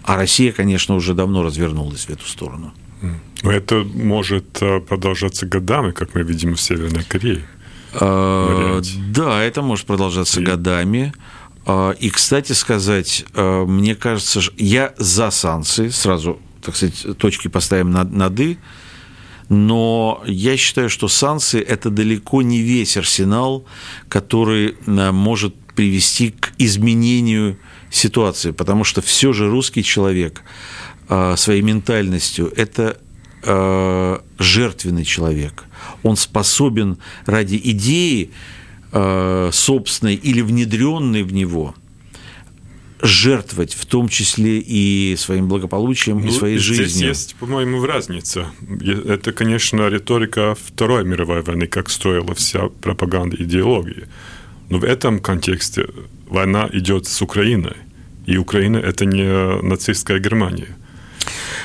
а 0.07 0.15
Россия, 0.15 0.53
конечно, 0.53 0.95
уже 0.95 1.13
давно 1.13 1.43
развернулась 1.43 2.05
в 2.05 2.09
эту 2.09 2.25
сторону. 2.25 2.73
Это 3.43 3.83
может 3.93 4.57
э, 4.61 4.79
продолжаться 4.79 5.45
годами, 5.45 5.91
как 5.91 6.15
мы 6.15 6.23
видим 6.23 6.55
в 6.55 6.61
Северной 6.61 7.03
Корее. 7.03 7.43
варианте? 7.93 8.93
Да, 9.09 9.43
это 9.43 9.61
может 9.61 9.85
продолжаться 9.85 10.39
И- 10.39 10.45
годами. 10.45 11.13
А, 11.65 11.91
И, 11.91 12.09
кстати 12.09 12.53
сказать, 12.53 13.25
а, 13.33 13.65
мне 13.65 13.95
кажется, 13.95 14.39
я 14.57 14.93
за 14.97 15.29
санкции, 15.29 15.89
сразу, 15.89 16.39
так 16.61 16.75
сказать, 16.77 17.05
точки 17.17 17.49
поставим 17.49 17.91
над 17.91 18.39
«и», 18.39 18.57
но 19.49 20.23
я 20.25 20.55
считаю, 20.57 20.89
что 20.89 21.09
санкции– 21.09 21.61
это 21.75 21.89
далеко 21.89 22.41
не 22.41 22.61
весь 22.61 22.95
арсенал, 22.97 23.65
который 24.07 24.77
а, 24.87 25.11
может 25.11 25.53
привести 25.75 26.31
к 26.31 26.53
изменению 26.57 27.57
ситуации, 27.89 28.51
потому 28.51 28.83
что 28.83 29.01
все 29.01 29.33
же 29.33 29.49
русский 29.49 29.83
человек 29.83 30.43
а, 31.09 31.35
своей 31.35 31.61
ментальностью– 31.61 32.51
это 32.55 32.99
а, 33.43 34.21
жертвенный 34.39 35.05
человек. 35.05 35.65
Он 36.03 36.15
способен 36.15 36.97
ради 37.25 37.59
идеи 37.63 38.31
а, 38.91 39.49
собственной 39.51 40.15
или 40.15 40.41
внедренной 40.41 41.23
в 41.23 41.33
него 41.33 41.75
жертвовать, 43.01 43.73
в 43.73 43.85
том 43.85 44.09
числе 44.09 44.59
и 44.59 45.15
своим 45.17 45.47
благополучием, 45.47 46.19
и 46.19 46.25
Ну, 46.25 46.31
своей 46.31 46.57
здесь 46.57 46.77
жизнью. 46.77 47.09
есть, 47.09 47.35
по-моему, 47.35 47.85
разница. 47.85 48.47
Это, 49.05 49.31
конечно, 49.33 49.87
риторика 49.87 50.55
Второй 50.55 51.05
мировой 51.05 51.41
войны, 51.43 51.67
как 51.67 51.89
строила 51.89 52.33
вся 52.33 52.69
пропаганда 52.81 53.37
идеологии. 53.37 54.07
Но 54.69 54.79
в 54.79 54.83
этом 54.83 55.19
контексте 55.19 55.87
война 56.27 56.69
идет 56.73 57.07
с 57.07 57.21
Украиной. 57.21 57.75
И 58.25 58.37
Украина– 58.37 58.77
это 58.83 59.05
не 59.05 59.61
нацистская 59.61 60.19
Германия. 60.19 60.75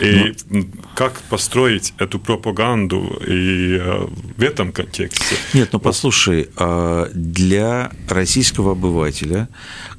И 0.01 0.35
м, 0.51 0.73
как 0.95 1.21
построить 1.23 1.95
эту 1.99 2.19
пропаганду 2.19 3.21
и 3.27 3.79
э, 3.81 4.07
в 4.37 4.43
этом 4.43 4.73
контексте? 4.73 5.37
Нет, 5.55 5.71
ну 5.73 5.79
послушай, 5.79 6.49
а, 6.57 7.09
для 7.15 7.93
российского 8.09 8.73
обывателя, 8.73 9.49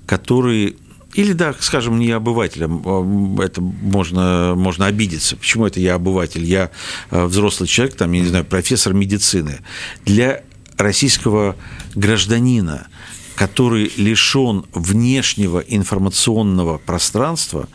который 0.05 0.75
или, 1.13 1.34
да, 1.34 1.53
скажем, 1.60 2.00
не 2.00 2.12
обывателем, 2.12 2.82
а, 2.86 3.43
это 3.43 3.62
можно, 3.62 4.53
можно 4.55 4.88
обидеться. 4.88 5.38
Почему 5.38 5.67
это 5.67 5.79
я 5.79 5.96
обыватель? 5.96 6.43
Я 6.43 6.72
а, 7.10 7.27
взрослый 7.27 7.67
человек, 7.67 7.96
там, 7.96 8.12
я 8.12 8.22
не 8.22 8.27
знаю, 8.27 8.46
профессор 8.46 8.93
медицины. 8.93 9.60
Для 10.05 10.41
российского 10.77 11.55
гражданина, 11.96 12.88
который 13.35 13.91
лишен 13.97 14.65
внешнего 14.73 15.59
информационного 15.59 16.77
пространства 16.77 17.67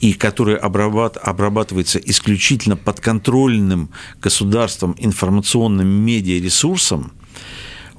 и 0.00 0.12
который 0.12 0.56
обрабат- 0.56 1.18
обрабатывается 1.18 1.98
исключительно 1.98 2.76
подконтрольным 2.76 3.90
государством 4.20 4.96
информационным 4.98 5.88
медиаресурсом, 5.88 7.12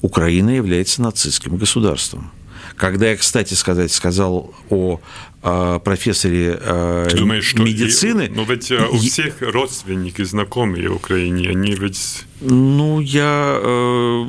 Украина 0.01 0.49
является 0.49 1.01
нацистским 1.01 1.57
государством. 1.57 2.31
Когда 2.77 3.09
я, 3.09 3.15
кстати 3.17 3.53
сказать, 3.53 3.91
сказал 3.91 4.53
о 4.69 4.99
а, 5.41 5.79
профессоре 5.79 6.57
а, 6.59 7.07
Ты 7.07 7.17
думаешь, 7.17 7.45
что... 7.45 7.63
и- 7.63 7.65
медицины, 7.65 8.29
но 8.33 8.43
ведь 8.43 8.71
э, 8.71 8.85
у 8.91 8.95
и- 8.95 8.99
всех 8.99 9.41
родственники, 9.41 10.23
знакомые 10.23 10.89
в 10.89 10.95
Украине, 10.95 11.49
они 11.49 11.73
ведь... 11.75 12.25
Ну, 12.41 12.99
я 12.99 13.57
э, 13.61 14.25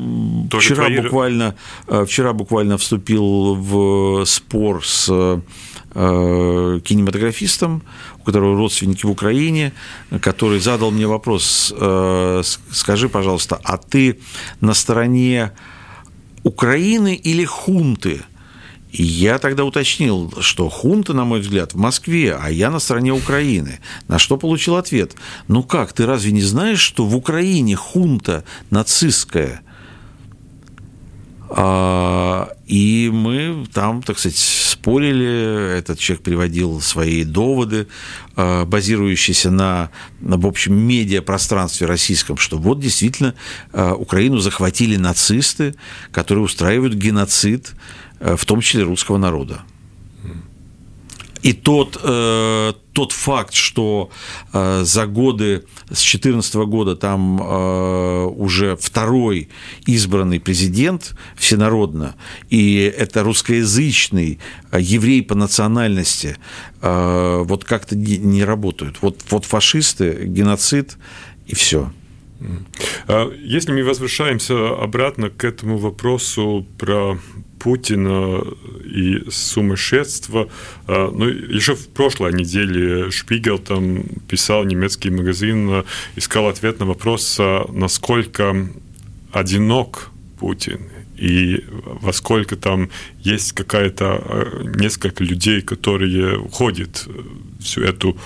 Тоже 0.50 0.66
вчера 0.74 0.86
твои- 0.86 1.00
буквально 1.00 1.54
э, 1.88 2.04
вчера 2.06 2.32
буквально 2.34 2.76
вступил 2.78 3.54
в 3.56 4.24
спор 4.26 4.84
с 4.86 5.08
э, 5.10 6.80
кинематографистом, 6.84 7.82
у 8.20 8.24
которого 8.24 8.56
родственники 8.56 9.06
в 9.06 9.10
Украине, 9.10 9.72
который 10.20 10.60
задал 10.60 10.90
мне 10.90 11.06
вопрос: 11.06 11.74
э, 11.76 12.42
скажи, 12.70 13.08
пожалуйста, 13.08 13.58
а 13.64 13.78
ты 13.78 14.18
на 14.60 14.74
стороне 14.74 15.52
Украины 16.42 17.14
или 17.14 17.44
хунты? 17.44 18.20
Я 18.98 19.38
тогда 19.38 19.64
уточнил, 19.64 20.32
что 20.40 20.70
хунта, 20.70 21.12
на 21.12 21.24
мой 21.24 21.40
взгляд, 21.40 21.74
в 21.74 21.76
Москве, 21.76 22.34
а 22.34 22.50
я 22.50 22.70
на 22.70 22.78
стороне 22.78 23.12
Украины. 23.12 23.80
На 24.08 24.18
что 24.18 24.38
получил 24.38 24.76
ответ. 24.76 25.14
Ну 25.48 25.62
как, 25.62 25.92
ты 25.92 26.06
разве 26.06 26.32
не 26.32 26.42
знаешь, 26.42 26.80
что 26.80 27.04
в 27.04 27.14
Украине 27.14 27.76
хунта 27.76 28.44
нацистская? 28.70 29.60
А, 31.48 32.50
и 32.66 33.10
мы 33.12 33.66
там, 33.72 34.02
так 34.02 34.18
сказать, 34.18 34.38
спорили, 34.38 35.78
этот 35.78 35.98
человек 35.98 36.24
приводил 36.24 36.80
свои 36.80 37.22
доводы, 37.22 37.86
а, 38.34 38.64
базирующиеся 38.64 39.50
на, 39.50 39.90
на, 40.20 40.38
в 40.38 40.46
общем, 40.46 40.74
медиапространстве 40.74 41.86
российском, 41.86 42.36
что 42.36 42.58
вот 42.58 42.80
действительно 42.80 43.34
а, 43.72 43.94
Украину 43.94 44.38
захватили 44.38 44.96
нацисты, 44.96 45.74
которые 46.12 46.44
устраивают 46.44 46.94
геноцид, 46.94 47.74
в 48.20 48.44
том 48.44 48.60
числе 48.60 48.82
русского 48.82 49.18
народа. 49.18 49.62
И 51.46 51.52
тот, 51.52 51.96
э, 52.02 52.72
тот 52.92 53.12
факт, 53.12 53.54
что 53.54 54.10
э, 54.52 54.82
за 54.84 55.06
годы 55.06 55.64
с 55.90 56.02
2014 56.02 56.54
года 56.66 56.96
там 56.96 57.40
э, 57.40 58.24
уже 58.24 58.74
второй 58.74 59.48
избранный 59.86 60.40
президент 60.40 61.14
всенародно, 61.36 62.16
и 62.50 62.92
это 62.98 63.22
русскоязычный 63.22 64.40
э, 64.72 64.80
еврей 64.80 65.22
по 65.22 65.36
национальности, 65.36 66.36
э, 66.82 67.42
вот 67.44 67.62
как-то 67.62 67.94
не, 67.94 68.18
не 68.18 68.42
работают. 68.42 68.98
Вот, 69.00 69.20
вот 69.30 69.44
фашисты, 69.44 70.24
геноцид 70.24 70.96
и 71.46 71.54
все. 71.54 71.92
А 73.06 73.30
Если 73.30 73.72
мы 73.72 73.84
возвращаемся 73.84 74.74
обратно 74.82 75.30
к 75.30 75.44
этому 75.44 75.78
вопросу 75.78 76.66
про 76.76 77.18
Путина 77.66 78.44
и 78.84 79.24
сумасшедство, 79.28 80.48
а, 80.86 81.10
ну, 81.10 81.26
еще 81.26 81.74
в 81.74 81.88
прошлой 81.88 82.32
неделе 82.32 83.10
Шпигел 83.10 83.58
там 83.58 84.04
писал, 84.28 84.64
немецкий 84.64 85.10
магазин, 85.10 85.68
а, 85.70 85.84
искал 86.14 86.46
ответ 86.46 86.78
на 86.78 86.86
вопрос, 86.86 87.36
а, 87.40 87.68
насколько 87.72 88.68
одинок 89.32 90.10
Путин 90.38 90.78
и 91.16 91.64
во 92.02 92.12
сколько 92.12 92.54
там 92.54 92.88
есть 93.18 93.50
какая-то 93.50 94.04
а, 94.04 94.62
несколько 94.76 95.24
людей, 95.24 95.60
которые 95.60 96.38
входят 96.48 97.04
в 97.08 97.62
всю 97.64 97.82
эту 97.82 98.16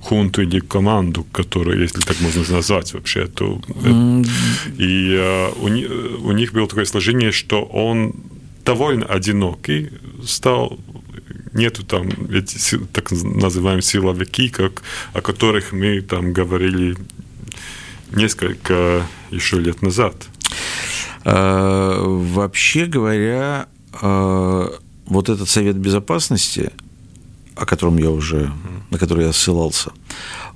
хунту 0.00 0.42
или 0.42 0.58
команду, 0.58 1.24
которую, 1.30 1.80
если 1.80 2.00
так 2.00 2.20
можно 2.20 2.42
назвать 2.50 2.94
вообще, 2.94 3.26
то... 3.26 3.60
И 4.78 5.12
э, 5.12 5.50
у, 5.60 6.28
у 6.28 6.32
них 6.32 6.52
было 6.52 6.66
такое 6.68 6.84
сложение, 6.84 7.32
что 7.32 7.62
он 7.62 8.14
довольно 8.68 9.06
одинокий 9.06 9.90
стал, 10.26 10.78
нету 11.54 11.84
там 11.84 12.08
эти 12.30 12.76
так 12.92 13.10
называемые 13.10 13.82
силовики, 13.82 14.50
как, 14.50 14.82
о 15.14 15.20
которых 15.22 15.72
мы 15.72 16.02
там 16.02 16.34
говорили 16.34 16.96
несколько 18.12 19.06
еще 19.30 19.58
лет 19.58 19.82
назад. 19.82 20.14
Э, 21.24 21.96
Вообще 22.34 22.84
говоря, 22.84 23.68
э, 24.02 24.68
вот 25.06 25.28
этот 25.30 25.48
Совет 25.48 25.76
Безопасности, 25.76 26.70
о 27.56 27.64
котором 27.64 27.96
я 27.98 28.10
уже, 28.10 28.52
на 28.90 28.98
который 28.98 29.24
я 29.24 29.32
ссылался, 29.32 29.92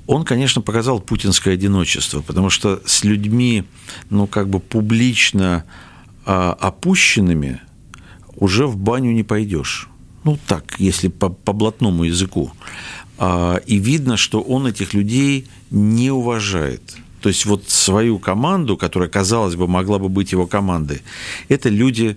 он, 0.06 0.24
конечно, 0.24 0.60
показал 0.60 1.00
путинское 1.00 1.54
одиночество, 1.54 2.20
потому 2.20 2.50
что 2.50 2.82
с 2.84 3.04
людьми, 3.04 3.64
ну, 4.10 4.26
как 4.26 4.48
бы 4.48 4.60
публично 4.60 5.64
а, 6.26 6.52
опущенными 6.60 7.60
уже 8.42 8.66
в 8.66 8.76
баню 8.76 9.12
не 9.12 9.22
пойдешь. 9.22 9.88
Ну, 10.24 10.36
так, 10.48 10.74
если 10.80 11.08
по, 11.08 11.28
по 11.28 11.52
блатному 11.52 12.02
языку. 12.02 12.50
А, 13.18 13.60
И 13.66 13.78
видно, 13.78 14.16
что 14.16 14.40
он 14.40 14.66
этих 14.66 14.94
людей 14.94 15.46
не 15.70 16.10
уважает. 16.10 16.82
То 17.20 17.28
есть 17.28 17.46
вот 17.46 17.70
свою 17.70 18.18
команду, 18.18 18.76
которая, 18.76 19.08
казалось 19.08 19.54
бы, 19.54 19.68
могла 19.68 19.98
бы 19.98 20.08
быть 20.08 20.32
его 20.32 20.48
командой, 20.48 21.02
это 21.48 21.68
люди 21.68 22.16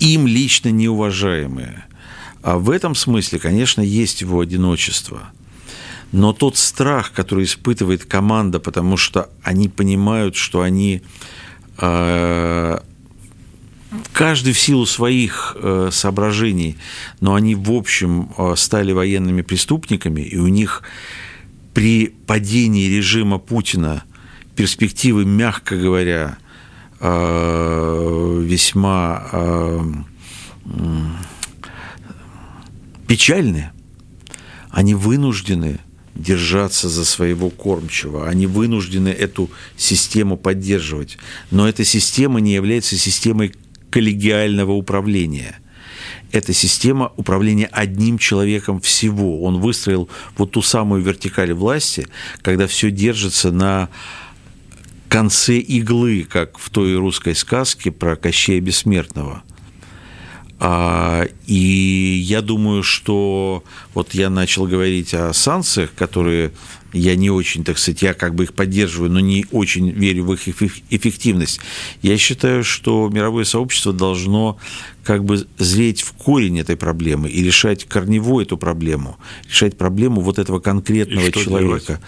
им 0.00 0.26
лично 0.26 0.70
неуважаемые. 0.70 1.84
А 2.42 2.56
в 2.56 2.70
этом 2.70 2.94
смысле, 2.94 3.38
конечно, 3.38 3.82
есть 3.82 4.22
его 4.22 4.40
одиночество. 4.40 5.20
Но 6.12 6.32
тот 6.32 6.56
страх, 6.56 7.12
который 7.12 7.44
испытывает 7.44 8.06
команда, 8.06 8.58
потому 8.58 8.96
что 8.96 9.28
они 9.42 9.68
понимают, 9.68 10.34
что 10.34 10.62
они 10.62 11.02
э, 11.76 12.78
каждый 14.12 14.52
в 14.52 14.58
силу 14.58 14.86
своих 14.86 15.56
э, 15.60 15.90
соображений, 15.92 16.76
но 17.20 17.34
они 17.34 17.54
в 17.54 17.70
общем 17.72 18.30
э, 18.36 18.54
стали 18.56 18.92
военными 18.92 19.42
преступниками, 19.42 20.22
и 20.22 20.38
у 20.38 20.48
них 20.48 20.82
при 21.74 22.08
падении 22.08 22.88
режима 22.88 23.38
Путина 23.38 24.04
перспективы, 24.56 25.24
мягко 25.24 25.76
говоря, 25.76 26.38
э, 27.00 28.42
весьма 28.44 29.28
э, 29.32 29.80
м, 30.66 31.16
печальные. 33.06 33.72
Они 34.70 34.94
вынуждены 34.94 35.80
держаться 36.14 36.88
за 36.88 37.04
своего 37.04 37.50
кормчего, 37.50 38.26
они 38.26 38.46
вынуждены 38.46 39.08
эту 39.08 39.50
систему 39.76 40.36
поддерживать. 40.36 41.18
Но 41.50 41.68
эта 41.68 41.84
система 41.84 42.40
не 42.40 42.54
является 42.54 42.96
системой 42.96 43.54
коллегиального 43.92 44.72
управления. 44.72 45.60
Это 46.32 46.54
система 46.54 47.12
управления 47.18 47.66
одним 47.66 48.16
человеком 48.16 48.80
всего. 48.80 49.42
Он 49.42 49.60
выстроил 49.60 50.08
вот 50.38 50.52
ту 50.52 50.62
самую 50.62 51.02
вертикаль 51.02 51.52
власти, 51.52 52.06
когда 52.40 52.66
все 52.66 52.90
держится 52.90 53.52
на 53.52 53.90
конце 55.10 55.58
иглы, 55.58 56.26
как 56.28 56.58
в 56.58 56.70
той 56.70 56.96
русской 56.96 57.34
сказке 57.34 57.92
про 57.92 58.16
Кощея 58.16 58.62
Бессмертного. 58.62 59.42
А, 60.58 61.26
и 61.46 62.22
я 62.24 62.40
думаю, 62.40 62.82
что 62.82 63.62
вот 63.92 64.14
я 64.14 64.30
начал 64.30 64.66
говорить 64.66 65.12
о 65.12 65.34
санкциях, 65.34 65.92
которые 65.94 66.52
я 66.92 67.16
не 67.16 67.30
очень, 67.30 67.64
так 67.64 67.78
сказать, 67.78 68.02
я 68.02 68.14
как 68.14 68.34
бы 68.34 68.44
их 68.44 68.54
поддерживаю, 68.54 69.10
но 69.10 69.20
не 69.20 69.46
очень 69.50 69.90
верю 69.90 70.24
в 70.24 70.32
их 70.34 70.48
эффективность. 70.48 71.60
Я 72.02 72.16
считаю, 72.18 72.64
что 72.64 73.08
мировое 73.08 73.44
сообщество 73.44 73.92
должно 73.92 74.58
как 75.04 75.24
бы 75.24 75.46
зреть 75.58 76.02
в 76.02 76.12
корень 76.12 76.60
этой 76.60 76.76
проблемы 76.76 77.28
и 77.28 77.42
решать 77.42 77.84
корневую 77.84 78.44
эту 78.44 78.56
проблему, 78.56 79.16
решать 79.48 79.76
проблему 79.76 80.20
вот 80.20 80.38
этого 80.38 80.60
конкретного 80.60 81.32
человека. 81.32 81.86
Делать? 81.86 82.00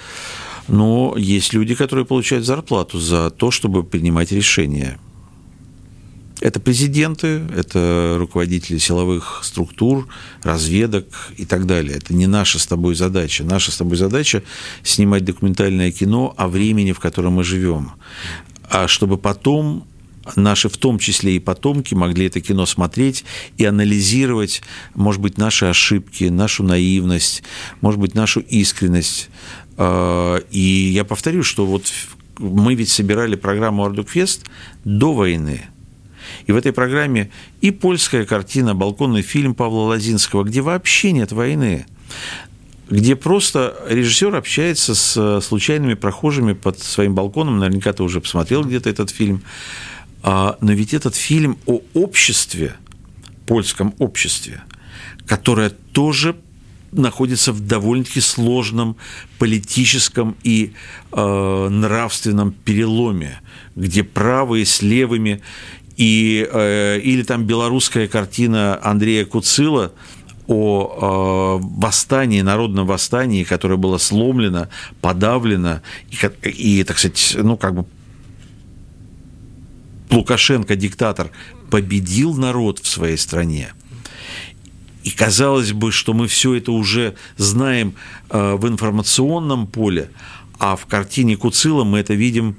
Но 0.68 1.14
есть 1.16 1.52
люди, 1.52 1.74
которые 1.74 2.06
получают 2.06 2.46
зарплату 2.46 2.98
за 2.98 3.30
то, 3.30 3.50
чтобы 3.50 3.84
принимать 3.84 4.32
решения. 4.32 4.98
Это 6.44 6.61
президенты, 6.61 7.40
это 7.57 8.16
руководители 8.18 8.76
силовых 8.76 9.40
структур, 9.42 10.07
разведок 10.42 11.07
и 11.38 11.46
так 11.46 11.64
далее. 11.64 11.96
Это 11.96 12.12
не 12.12 12.26
наша 12.26 12.59
с 12.59 12.66
тобой 12.66 12.94
задача. 12.94 13.44
Наша 13.44 13.72
с 13.72 13.78
тобой 13.78 13.96
задача 13.96 14.42
снимать 14.83 15.24
документальное 15.24 15.90
кино 15.90 16.35
о 16.37 16.48
времени, 16.48 16.92
в 16.92 17.00
котором 17.00 17.33
мы 17.33 17.44
живем. 17.44 17.92
А 18.68 18.88
чтобы 18.88 19.16
потом 19.16 19.87
наши, 20.37 20.68
в 20.68 20.76
том 20.76 20.98
числе 20.98 21.37
и 21.37 21.38
потомки, 21.38 21.94
могли 21.94 22.26
это 22.26 22.42
кино 22.42 22.66
смотреть 22.66 23.24
и 23.57 23.64
анализировать, 23.64 24.61
может 24.94 25.22
быть, 25.22 25.38
наши 25.38 25.64
ошибки, 25.64 26.24
нашу 26.24 26.62
наивность, 26.62 27.42
может 27.80 27.98
быть, 27.98 28.14
нашу 28.14 28.40
искренность. 28.40 29.30
А, 29.78 30.37
и 30.50 30.61
я 30.61 31.04
повторю, 31.04 31.42
что 31.42 31.64
вот 31.64 31.90
мы 32.37 32.74
ведь 32.74 32.90
собирали 32.90 33.35
программу 33.35 33.83
«Ардукфест» 33.83 34.44
до 34.85 35.14
войны– 35.14 35.68
и 36.46 36.52
в 36.52 36.57
этой 36.57 36.72
программе 36.72 37.30
и 37.61 37.70
польская 37.70 38.24
картина, 38.24 38.74
балконный 38.74 39.22
фильм 39.22 39.54
Павла 39.54 39.88
Лозинского, 39.88 40.44
где 40.44 40.61
вообще 40.61 41.12
нет 41.12 41.33
войны 41.33 41.87
где 42.88 43.16
просто 43.16 43.74
режиссер 43.88 44.35
общается 44.37 44.94
с 44.94 45.40
случайными 45.40 45.94
прохожими 45.94 46.52
под 46.52 46.78
своим 46.78 47.14
балконом. 47.14 47.59
Наверняка 47.59 47.92
ты 47.92 48.02
уже 48.02 48.20
посмотрел 48.20 48.62
где-то 48.62 48.90
этот 48.90 49.11
фильм. 49.11 49.42
А, 50.22 50.57
но 50.61 50.72
ведь 50.72 50.94
этот 50.94 51.14
фильм 51.14 51.59
о 51.66 51.80
обществе, 51.94 52.76
польском 53.46 53.94
обществе, 53.98 54.62
которое 55.26 55.70
тоже 55.70 56.37
находится 56.92 57.52
в 57.52 57.61
довольно-таки 57.61 58.20
сложном 58.20 58.96
политическом 59.38 60.37
и 60.44 60.72
э, 61.12 61.68
нравственном 61.68 62.52
переломе, 62.52 63.40
где 63.74 64.04
правые 64.04 64.64
с 64.64 64.80
левыми 64.80 65.42
и, 65.96 66.48
э, 66.50 67.00
или 67.00 67.22
там 67.22 67.44
белорусская 67.44 68.09
картина 68.09 68.78
Андрея 68.83 69.24
Куцила 69.24 69.92
о 70.46 71.59
э, 71.61 71.66
восстании, 71.80 72.42
народном 72.42 72.87
восстании, 72.87 73.44
которое 73.44 73.76
было 73.76 73.98
сломлено, 73.98 74.68
подавлено, 75.00 75.80
и, 76.11 76.16
и 76.50 76.85
так 76.85 76.98
сказать, 76.98 77.37
ну, 77.38 77.57
как 77.57 77.74
бы 77.74 77.87
Лукашенко, 80.11 80.76
диктатор, 80.76 81.30
победил 81.70 82.35
народ 82.35 82.78
в 82.78 82.87
своей 82.87 83.16
стране. 83.16 83.72
И 85.02 85.11
казалось 85.11 85.72
бы, 85.72 85.92
что 85.92 86.14
мы 86.14 86.28
все 86.28 86.54
это 86.54 86.72
уже 86.72 87.14
знаем 87.37 87.94
э, 88.30 88.54
в 88.54 88.66
информационном 88.68 89.66
поле, 89.66 90.11
а 90.59 90.76
в 90.76 90.87
картине 90.87 91.37
Куцила 91.37 91.85
мы 91.85 91.98
это 91.98 92.14
видим 92.14 92.57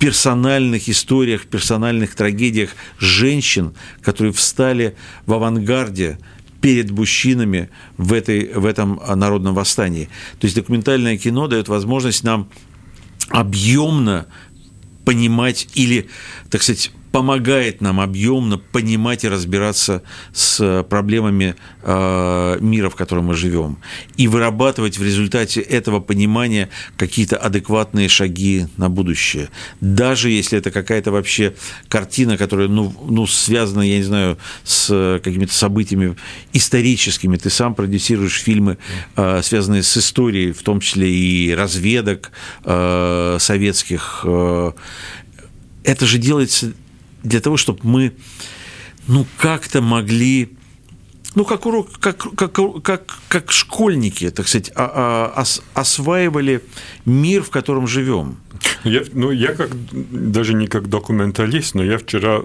персональных 0.00 0.88
историях, 0.88 1.46
персональных 1.46 2.14
трагедиях 2.14 2.70
женщин, 2.98 3.74
которые 4.02 4.32
встали 4.32 4.96
в 5.26 5.34
авангарде 5.34 6.18
перед 6.62 6.90
мужчинами 6.90 7.68
в, 7.98 8.14
этой, 8.14 8.52
в 8.54 8.64
этом 8.64 9.00
народном 9.14 9.54
восстании. 9.54 10.08
То 10.40 10.46
есть 10.46 10.56
документальное 10.56 11.18
кино 11.18 11.48
дает 11.48 11.68
возможность 11.68 12.24
нам 12.24 12.48
объемно 13.28 14.26
понимать 15.04 15.68
или, 15.74 16.08
так 16.50 16.62
сказать, 16.62 16.92
помогает 17.12 17.80
нам 17.80 18.00
объемно 18.00 18.58
понимать 18.58 19.24
и 19.24 19.28
разбираться 19.28 20.02
с 20.32 20.84
проблемами 20.88 21.56
э, 21.82 22.58
мира, 22.60 22.88
в 22.88 22.94
котором 22.94 23.26
мы 23.26 23.34
живем, 23.34 23.78
и 24.16 24.28
вырабатывать 24.28 24.98
в 24.98 25.04
результате 25.04 25.60
этого 25.60 26.00
понимания 26.00 26.68
какие-то 26.96 27.36
адекватные 27.36 28.08
шаги 28.08 28.66
на 28.76 28.88
будущее. 28.88 29.48
Даже 29.80 30.30
если 30.30 30.58
это 30.58 30.70
какая-то 30.70 31.10
вообще 31.10 31.54
картина, 31.88 32.36
которая 32.36 32.68
ну, 32.68 32.94
ну, 33.08 33.26
связана, 33.26 33.82
я 33.82 33.96
не 33.98 34.04
знаю, 34.04 34.38
с 34.62 35.20
какими-то 35.22 35.52
событиями 35.52 36.16
историческими. 36.52 37.36
Ты 37.36 37.50
сам 37.50 37.74
продюсируешь 37.74 38.40
фильмы, 38.40 38.78
э, 39.16 39.40
связанные 39.42 39.82
с 39.82 39.96
историей, 39.96 40.52
в 40.52 40.62
том 40.62 40.80
числе 40.80 41.10
и 41.12 41.52
разведок 41.54 42.30
э, 42.64 43.36
советских. 43.40 44.24
Это 45.82 46.06
же 46.06 46.18
делается 46.18 46.72
для 47.22 47.40
того, 47.40 47.56
чтобы 47.56 47.80
мы, 47.82 48.12
ну, 49.06 49.26
как-то 49.38 49.82
могли 49.82 50.50
ну, 51.36 51.44
как 51.44 51.66
урок, 51.66 51.92
как, 52.00 52.26
как, 52.34 52.58
как, 52.82 53.18
как 53.28 53.52
школьники, 53.52 54.30
так 54.30 54.48
сказать, 54.48 54.72
а, 54.74 55.32
а, 55.36 55.40
ос, 55.40 55.62
осваивали 55.74 56.60
мир, 57.04 57.42
в 57.44 57.50
котором 57.50 57.86
живем. 57.86 58.36
Я, 58.82 59.02
ну, 59.12 59.30
я 59.30 59.54
как, 59.54 59.70
даже 59.92 60.54
не 60.54 60.66
как 60.66 60.88
документалист, 60.88 61.76
но 61.76 61.84
я 61.84 61.98
вчера 61.98 62.42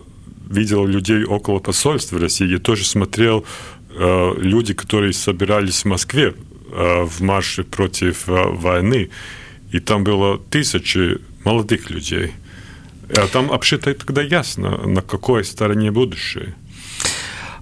видел 0.48 0.86
людей 0.86 1.24
около 1.24 1.58
посольства 1.58 2.20
России, 2.20 2.48
я 2.48 2.60
тоже 2.60 2.86
смотрел 2.86 3.44
э, 3.90 4.34
люди, 4.38 4.76
которые 4.76 5.14
собирались 5.14 5.82
в 5.82 5.86
Москве 5.86 6.36
э, 6.72 7.04
в 7.04 7.22
марше 7.22 7.64
против 7.64 8.30
э, 8.30 8.50
войны, 8.50 9.10
и 9.72 9.80
там 9.80 10.04
было 10.04 10.38
тысячи 10.38 11.18
молодых 11.44 11.90
людей– 11.90 12.34
а 13.10 13.28
там 13.28 13.52
обшито 13.52 13.94
тогда 13.94 14.22
ясно, 14.22 14.78
на 14.86 15.02
какой 15.02 15.44
стороне 15.44 15.91
будущее. 15.91 16.56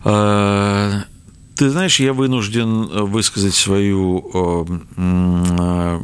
А, 0.03 1.03
ты 1.55 1.69
знаешь, 1.69 1.99
я 1.99 2.13
вынужден 2.13 3.05
высказать 3.05 3.55
свою 3.55 4.69
э, 4.97 5.99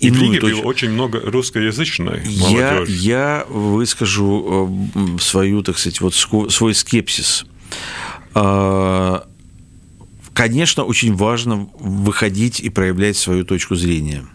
и 0.00 0.10
в 0.10 0.20
Риге 0.20 0.40
было 0.40 0.60
очень 0.62 0.90
много 0.90 1.20
русскоязычной 1.20 2.22
молодежи. 2.38 2.92
Я, 2.92 3.38
я 3.38 3.46
выскажу 3.48 4.88
э, 4.94 5.18
свою, 5.20 5.62
так 5.62 5.78
сказать, 5.78 6.00
вот 6.00 6.14
свой 6.14 6.74
скепсис. 6.74 7.46
Конечно, 10.36 10.84
очень 10.84 11.14
важно 11.14 11.70
выходить 11.78 12.60
и 12.60 12.68
проявлять 12.68 13.16
свою 13.16 13.44
точку 13.46 13.74
зрения. 13.74 14.26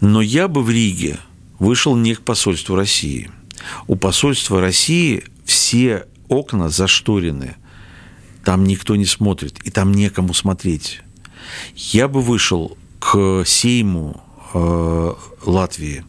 Но 0.00 0.20
я 0.20 0.48
бы 0.48 0.64
в 0.64 0.70
Риге 0.70 1.18
вышел 1.58 1.96
не 1.96 2.14
к 2.14 2.22
посольству 2.22 2.76
России. 2.76 3.30
У 3.86 3.96
посольства 3.96 4.60
России 4.60 5.24
все 5.44 6.06
окна 6.28 6.68
зашторены. 6.68 7.56
Там 8.44 8.64
никто 8.64 8.96
не 8.96 9.06
смотрит, 9.06 9.58
и 9.64 9.70
там 9.70 9.92
некому 9.92 10.34
смотреть. 10.34 11.02
Я 11.74 12.08
бы 12.08 12.20
вышел 12.20 12.76
к 12.98 13.44
Сейму 13.44 14.22
э, 14.54 15.14
Латвии 15.44 16.04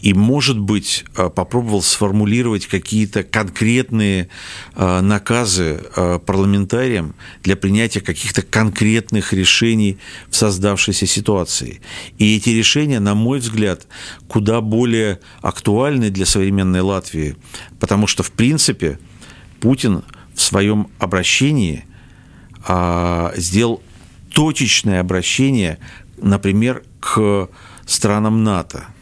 и, 0.00 0.14
может 0.14 0.58
быть, 0.58 1.04
э, 1.16 1.28
попробовал 1.28 1.82
сформулировать 1.82 2.66
какие-то 2.66 3.22
конкретные 3.22 4.28
э, 4.74 5.00
наказы 5.00 5.82
э, 5.94 6.18
парламентариям 6.24 7.14
для 7.42 7.54
принятия 7.56 8.00
каких-то 8.00 8.42
конкретных 8.42 9.32
решений 9.32 9.98
в 10.30 10.36
создавшейся 10.36 11.06
ситуации. 11.06 11.80
И 12.18 12.36
эти 12.36 12.50
решения, 12.50 12.98
на 12.98 13.14
мой 13.14 13.40
взгляд, 13.40 13.86
куда 14.26 14.60
более 14.60 15.20
актуальны 15.42 16.10
для 16.10 16.24
современной 16.24 16.80
Латвии, 16.80 17.36
потому 17.78 18.06
что, 18.06 18.22
в 18.22 18.32
принципе, 18.32 18.98
Путин 19.60 20.02
в 20.34 20.40
своем 20.40 20.88
обращении 20.98 21.84
сделал 23.36 23.82
точечное 24.32 25.00
обращение, 25.00 25.78
например, 26.18 26.84
к 27.00 27.48
странам 27.86 28.44
НАТО– 28.44 28.84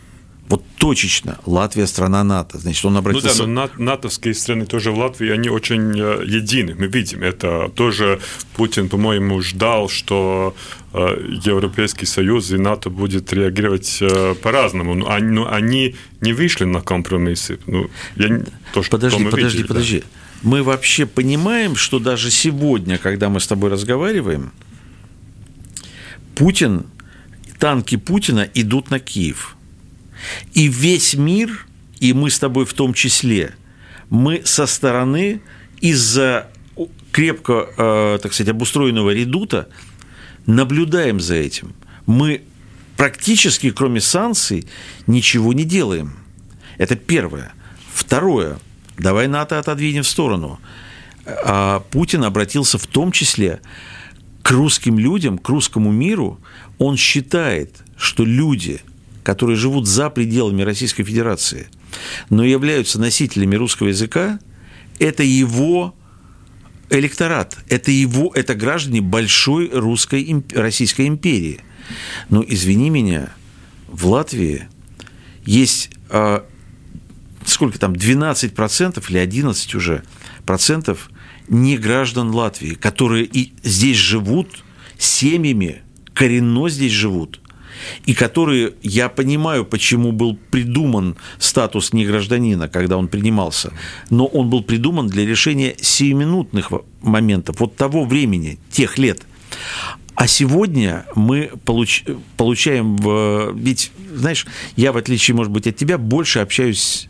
вот 0.48 0.64
точечно, 0.78 1.38
Латвия 1.44 1.86
страна 1.86 2.24
НАТО, 2.24 2.58
значит, 2.58 2.84
он 2.84 2.96
обратился... 2.96 3.44
Ну 3.44 3.54
да, 3.54 3.70
но 3.76 3.84
натовские 3.84 4.32
страны 4.32 4.64
тоже 4.64 4.92
в 4.92 4.98
Латвии, 4.98 5.30
они 5.30 5.50
очень 5.50 5.92
э, 6.00 6.24
едины, 6.24 6.74
мы 6.74 6.86
видим 6.86 7.22
это. 7.22 7.70
Тоже 7.74 8.18
Путин, 8.56 8.88
по-моему, 8.88 9.42
ждал, 9.42 9.90
что 9.90 10.56
э, 10.94 10.98
Европейский 11.44 12.06
Союз 12.06 12.50
и 12.50 12.56
НАТО 12.56 12.88
будет 12.88 13.30
реагировать 13.32 13.98
э, 14.00 14.34
по-разному, 14.42 14.94
но 14.94 15.10
они, 15.10 15.28
но 15.28 15.52
они 15.52 15.96
не 16.22 16.32
вышли 16.32 16.64
на 16.64 16.80
компромиссы. 16.80 17.58
Ну, 17.66 17.90
я, 18.16 18.40
то, 18.72 18.82
что 18.82 18.92
подожди, 18.92 19.24
мы 19.24 19.30
подожди, 19.30 19.58
видели, 19.58 19.68
подожди. 19.68 19.98
Да. 20.00 20.06
Мы 20.44 20.62
вообще 20.62 21.04
понимаем, 21.04 21.76
что 21.76 21.98
даже 21.98 22.30
сегодня, 22.30 22.96
когда 22.96 23.28
мы 23.28 23.40
с 23.40 23.46
тобой 23.46 23.68
разговариваем, 23.68 24.52
Путин, 26.34 26.86
танки 27.58 27.96
Путина 27.96 28.48
идут 28.54 28.90
на 28.90 28.98
Киев– 28.98 29.56
и 30.54 30.68
весь 30.68 31.14
мир, 31.14 31.66
и 32.00 32.12
мы 32.12 32.30
с 32.30 32.38
тобой 32.38 32.64
в 32.64 32.74
том 32.74 32.94
числе, 32.94 33.54
мы 34.10 34.42
со 34.44 34.66
стороны 34.66 35.40
из-за 35.80 36.48
крепко, 37.12 37.68
э, 37.76 38.18
так 38.22 38.32
сказать, 38.32 38.50
обустроенного 38.50 39.10
редута 39.10 39.68
наблюдаем 40.46 41.20
за 41.20 41.34
этим. 41.34 41.74
Мы 42.06 42.42
практически, 42.96 43.70
кроме 43.70 44.00
санкций, 44.00 44.66
ничего 45.06 45.52
не 45.52 45.64
делаем. 45.64 46.16
Это 46.78 46.96
первое. 46.96 47.52
Второе. 47.92 48.58
Давай 48.96 49.28
НАТО 49.28 49.58
отодвинем 49.58 50.02
в 50.02 50.08
сторону. 50.08 50.60
А 51.26 51.80
Путин 51.90 52.24
обратился 52.24 52.78
в 52.78 52.86
том 52.86 53.12
числе 53.12 53.60
к 54.42 54.50
русским 54.50 54.98
людям, 54.98 55.38
к 55.38 55.48
русскому 55.48 55.92
миру. 55.92 56.40
Он 56.78 56.96
считает, 56.96 57.76
что 57.96 58.24
люди– 58.24 58.80
которые 59.22 59.56
живут 59.56 59.86
за 59.86 60.10
пределами 60.10 60.62
Российской 60.62 61.04
Федерации, 61.04 61.68
но 62.30 62.44
являются 62.44 63.00
носителями 63.00 63.56
русского 63.56 63.88
языка, 63.88 64.38
это 64.98 65.22
его 65.22 65.94
электорат, 66.90 67.58
это 67.68 67.90
его, 67.90 68.32
это 68.34 68.54
граждане 68.54 69.00
большой 69.00 69.70
русской, 69.70 70.44
Российской 70.54 71.06
империи. 71.06 71.60
Но, 72.30 72.44
извини 72.46 72.90
меня, 72.90 73.30
в 73.86 74.06
Латвии 74.06 74.68
есть 75.44 75.90
а, 76.10 76.44
сколько 77.44 77.78
там, 77.78 77.92
12% 77.92 79.04
или 79.08 79.18
11 79.18 79.74
уже 79.74 80.02
процентов 80.46 81.10
не 81.48 81.78
граждан 81.78 82.30
Латвии, 82.30 82.74
которые 82.74 83.24
и 83.24 83.52
здесь 83.62 83.96
живут 83.96 84.64
семьями, 84.98 85.82
коренно 86.14 86.68
здесь 86.68 86.92
живут– 86.92 87.40
и 88.06 88.14
которые, 88.14 88.74
я 88.82 89.08
понимаю, 89.08 89.64
почему 89.64 90.12
был 90.12 90.38
придуман 90.50 91.16
статус 91.38 91.92
негражданина, 91.92 92.68
когда 92.68 92.96
он 92.96 93.08
принимался, 93.08 93.72
но 94.10 94.26
он 94.26 94.50
был 94.50 94.62
придуман 94.62 95.08
для 95.08 95.26
решения 95.26 95.74
сиюминутных 95.80 96.72
моментов, 97.02 97.60
вот 97.60 97.76
того 97.76 98.04
времени, 98.04 98.58
тех 98.70 98.98
лет. 98.98 99.22
А 100.14 100.26
сегодня 100.26 101.06
мы 101.14 101.52
получ, 101.64 102.04
получаем, 102.36 102.96
ведь, 103.56 103.92
знаешь, 104.12 104.46
я, 104.74 104.92
в 104.92 104.96
отличие, 104.96 105.36
может 105.36 105.52
быть, 105.52 105.68
от 105.68 105.76
тебя, 105.76 105.96
больше 105.96 106.40
общаюсь 106.40 107.08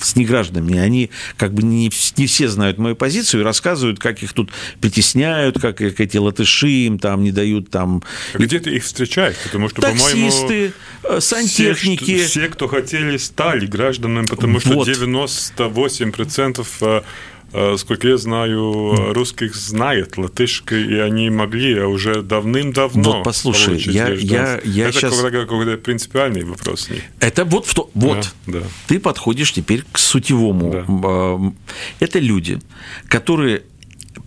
с 0.00 0.16
негражданами. 0.16 0.78
Они 0.78 1.10
как 1.36 1.52
бы 1.54 1.62
не, 1.62 1.90
не 2.16 2.26
все 2.26 2.48
знают 2.48 2.78
мою 2.78 2.96
позицию 2.96 3.42
и 3.42 3.44
рассказывают, 3.44 3.98
как 3.98 4.22
их 4.22 4.32
тут 4.32 4.50
притесняют, 4.80 5.60
как, 5.60 5.78
как 5.78 6.00
эти 6.00 6.16
латыши 6.16 6.68
им 6.68 6.98
там 6.98 7.22
не 7.24 7.32
дают 7.32 7.70
там... 7.70 8.02
А 8.34 8.38
где 8.38 8.58
ты 8.58 8.76
их 8.76 8.84
встречаешь? 8.84 9.36
Потому 9.44 9.68
что, 9.68 9.82
Таксисты, 9.82 10.72
э, 11.04 11.20
сантехники. 11.20 12.16
Все, 12.16 12.26
все, 12.26 12.48
кто 12.48 12.68
хотели, 12.68 13.16
стали 13.16 13.66
гражданами, 13.66 14.26
потому 14.26 14.60
что 14.60 14.74
вот. 14.74 14.88
98% 14.88 16.66
Э, 16.80 17.02
сколько 17.50 18.08
я 18.08 18.16
знаю, 18.16 19.12
русских 19.14 19.54
знает 19.54 20.18
латышка, 20.18 20.76
и 20.76 20.94
они 20.96 21.30
могли 21.30 21.80
уже 21.80 22.22
давным-давно 22.22 23.02
Вот 23.02 23.24
послушай, 23.24 23.78
я, 23.78 24.08
я, 24.08 24.60
я 24.64 24.88
Это 24.88 24.98
сейчас... 24.98 25.20
какой-то 25.20 25.76
принципиальный 25.78 26.44
вопрос. 26.44 26.88
Это 27.20 27.44
вот, 27.44 27.66
в 27.66 27.74
то... 27.74 27.90
вот. 27.94 28.34
Да, 28.46 28.60
да. 28.60 28.66
ты 28.88 28.98
подходишь 28.98 29.52
теперь 29.52 29.84
к 29.90 29.98
сутевому. 29.98 30.72
Да. 30.72 31.54
Э, 32.00 32.04
это 32.04 32.18
люди, 32.18 32.60
которые 33.08 33.62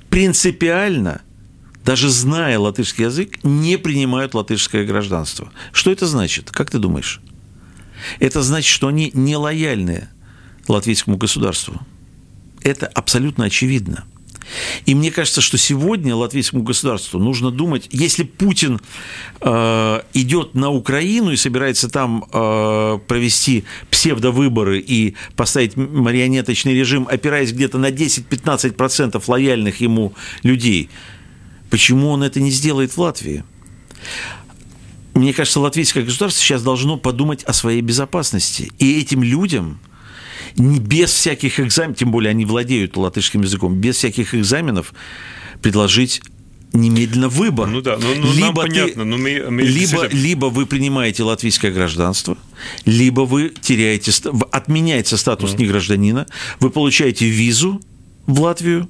принципиально 0.09 1.21
даже 1.85 2.09
зная 2.09 2.59
латышский 2.59 3.05
язык, 3.05 3.43
не 3.43 3.77
принимают 3.77 4.33
латышское 4.33 4.85
гражданство. 4.85 5.51
Что 5.71 5.91
это 5.91 6.05
значит? 6.07 6.51
Как 6.51 6.69
ты 6.69 6.77
думаешь? 6.77 7.21
Это 8.19 8.41
значит, 8.41 8.69
что 8.69 8.87
они 8.87 9.11
не 9.13 9.35
лояльны 9.35 10.09
латвийскому 10.67 11.17
государству. 11.17 11.79
Это 12.63 12.87
абсолютно 12.87 13.45
очевидно. 13.45 14.05
И 14.85 14.95
мне 14.95 15.11
кажется, 15.11 15.41
что 15.41 15.57
сегодня 15.57 16.15
латвийскому 16.15 16.63
государству 16.63 17.19
нужно 17.19 17.51
думать, 17.51 17.87
если 17.91 18.23
Путин 18.23 18.81
э, 19.41 20.01
идет 20.13 20.55
на 20.55 20.69
Украину 20.69 21.31
и 21.31 21.35
собирается 21.35 21.89
там 21.89 22.25
э, 22.31 22.99
провести 23.07 23.65
псевдовыборы 23.91 24.79
и 24.79 25.15
поставить 25.35 25.75
марионеточный 25.75 26.73
режим, 26.73 27.07
опираясь 27.09 27.51
где-то 27.51 27.77
на 27.77 27.91
10-15% 27.91 29.21
лояльных 29.27 29.81
ему 29.81 30.13
людей, 30.43 30.89
почему 31.69 32.09
он 32.09 32.23
это 32.23 32.39
не 32.39 32.51
сделает 32.51 32.91
в 32.91 32.97
Латвии? 32.97 33.43
Мне 35.13 35.33
кажется, 35.33 35.59
латвийское 35.59 36.03
государство 36.03 36.41
сейчас 36.41 36.63
должно 36.63 36.97
подумать 36.97 37.43
о 37.43 37.51
своей 37.51 37.81
безопасности. 37.81 38.71
И 38.79 38.99
этим 38.99 39.21
людям 39.21 39.79
без 40.59 41.11
всяких 41.11 41.59
экзаменов, 41.59 41.97
тем 41.97 42.11
более 42.11 42.31
они 42.31 42.45
владеют 42.45 42.97
латышским 42.97 43.41
языком, 43.41 43.75
без 43.75 43.95
всяких 43.95 44.35
экзаменов 44.35 44.93
предложить 45.61 46.21
немедленно 46.73 47.29
выбор. 47.29 47.67
Ну 47.67 47.81
да, 47.81 47.97
ну, 47.97 48.13
ну 48.15 48.33
либо 48.33 48.45
нам 48.45 48.55
понятно, 48.55 49.05
но 49.05 49.17
мы, 49.17 49.49
мы 49.49 49.63
либо, 49.63 50.07
либо 50.07 50.45
вы 50.47 50.65
принимаете 50.65 51.23
латвийское 51.23 51.71
гражданство, 51.71 52.37
либо 52.85 53.21
вы 53.21 53.51
теряете, 53.61 54.11
отменяется 54.51 55.17
статус 55.17 55.53
mm. 55.53 55.61
негражданина, 55.61 56.27
вы 56.59 56.69
получаете 56.69 57.27
визу 57.27 57.81
в 58.27 58.41
Латвию, 58.41 58.87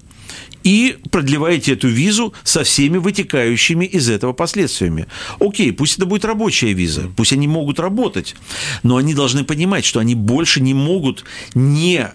и 0.69 0.97
продлеваете 1.09 1.73
эту 1.73 1.87
визу 1.87 2.31
со 2.43 2.63
всеми 2.63 2.99
вытекающими 2.99 3.85
из 3.85 4.07
этого 4.07 4.33
последствиями. 4.33 5.07
Окей, 5.39 5.73
пусть 5.73 5.97
это 5.97 6.05
будет 6.05 6.25
рабочая 6.25 6.73
виза, 6.73 7.09
пусть 7.15 7.33
они 7.33 7.47
могут 7.47 7.79
работать, 7.79 8.35
но 8.83 8.97
они 8.97 9.15
должны 9.15 9.43
понимать, 9.43 9.83
что 9.83 9.99
они 9.99 10.13
больше 10.13 10.61
не 10.61 10.75
могут, 10.75 11.25
не 11.55 12.11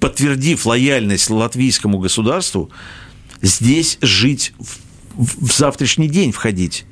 подтвердив 0.00 0.64
лояльность 0.64 1.28
латвийскому 1.28 1.98
государству, 1.98 2.70
здесь 3.42 3.98
жить 4.00 4.54
в, 4.58 5.46
в 5.46 5.52
завтрашний 5.52 6.08
день 6.08 6.32
входить. 6.32 6.86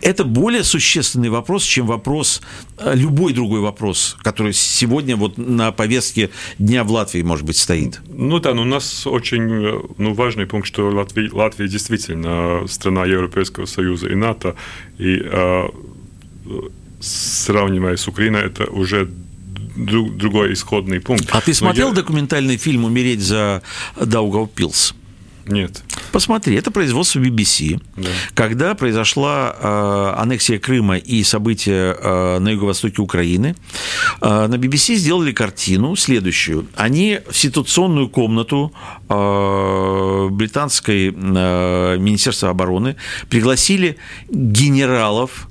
Это 0.00 0.24
более 0.24 0.64
существенный 0.64 1.28
вопрос, 1.28 1.64
чем 1.64 1.86
вопрос, 1.86 2.42
э, 2.78 2.94
любой 2.94 3.32
другой 3.32 3.60
вопрос, 3.60 4.16
который 4.22 4.52
сегодня 4.52 5.16
вот 5.16 5.38
на 5.38 5.72
повестке 5.72 6.30
дня 6.58 6.84
в 6.84 6.90
Латвии, 6.92 7.22
может 7.22 7.44
быть, 7.44 7.56
стоит. 7.56 8.00
Ну 8.08 8.38
да, 8.38 8.54
но 8.54 8.62
у 8.62 8.64
нас 8.64 9.06
очень 9.06 9.64
э, 9.64 9.80
ну, 9.98 10.14
важный 10.14 10.46
пункт, 10.46 10.68
что 10.68 10.88
Латвия, 10.90 11.30
Латвия 11.32 11.68
действительно 11.68 12.66
страна 12.68 13.04
Европейского 13.04 13.66
Союза 13.66 14.08
и 14.08 14.14
НАТО, 14.14 14.54
и 14.98 15.20
э, 15.22 15.68
сравнивая 17.00 17.96
с 17.96 18.08
Украиной, 18.08 18.42
это 18.42 18.64
уже 18.64 19.08
другой 19.76 20.52
исходный 20.52 21.00
пункт. 21.00 21.28
А 21.30 21.40
ты 21.40 21.54
смотрел 21.54 21.88
я... 21.88 21.94
документальный 21.94 22.56
фильм 22.56 22.84
«Умереть 22.84 23.20
за 23.20 23.62
Даугавпилс»? 24.00 24.94
Нет. 25.48 25.82
Посмотри, 26.12 26.56
это 26.56 26.70
производство 26.70 27.20
BBC. 27.20 27.80
Да. 27.96 28.08
Когда 28.34 28.74
произошла 28.74 29.54
э, 29.58 30.20
аннексия 30.20 30.58
Крыма 30.58 30.96
и 30.96 31.22
события 31.22 31.96
э, 31.98 32.38
на 32.38 32.48
юго-востоке 32.48 33.02
Украины, 33.02 33.54
э, 34.20 34.46
на 34.46 34.54
BBC 34.54 34.94
сделали 34.96 35.32
картину 35.32 35.96
следующую. 35.96 36.66
Они 36.76 37.20
в 37.30 37.36
ситуационную 37.36 38.08
комнату 38.08 38.72
э, 39.08 40.28
британской 40.30 41.08
э, 41.08 41.96
Министерства 41.98 42.50
обороны 42.50 42.96
пригласили 43.28 43.96
генералов, 44.30 45.48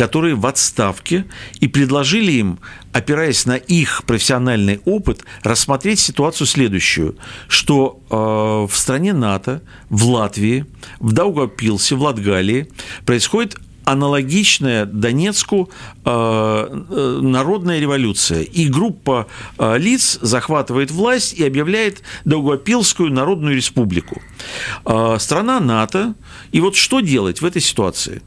которые 0.00 0.34
в 0.34 0.46
отставке, 0.46 1.26
и 1.60 1.68
предложили 1.68 2.32
им, 2.32 2.58
опираясь 2.94 3.44
на 3.44 3.56
их 3.56 4.04
профессиональный 4.06 4.80
опыт, 4.86 5.26
рассмотреть 5.42 6.00
ситуацию 6.00 6.46
следующую, 6.46 7.16
что 7.48 8.00
э, 8.08 8.14
в 8.72 8.74
стране 8.74 9.12
НАТО, 9.12 9.60
в 9.90 10.06
Латвии, 10.06 10.64
в 11.00 11.12
Даугавпилсе, 11.12 11.96
в 11.96 12.02
Латгалии 12.02 12.70
происходит 13.04 13.58
аналогичная 13.84 14.86
Донецку 14.86 15.68
э, 16.06 16.10
э, 16.10 17.18
народная 17.20 17.78
революция. 17.78 18.40
И 18.40 18.68
группа 18.68 19.26
э, 19.58 19.76
лиц 19.76 20.18
захватывает 20.22 20.90
власть 20.90 21.34
и 21.34 21.44
объявляет 21.44 22.00
Даугавпилскую 22.24 23.12
народную 23.12 23.54
республику. 23.54 24.22
Э, 24.86 25.18
страна 25.18 25.60
НАТО. 25.60 26.14
И 26.52 26.60
вот 26.62 26.74
что 26.74 27.00
делать 27.00 27.42
в 27.42 27.44
этой 27.44 27.60
ситуации? 27.60 28.22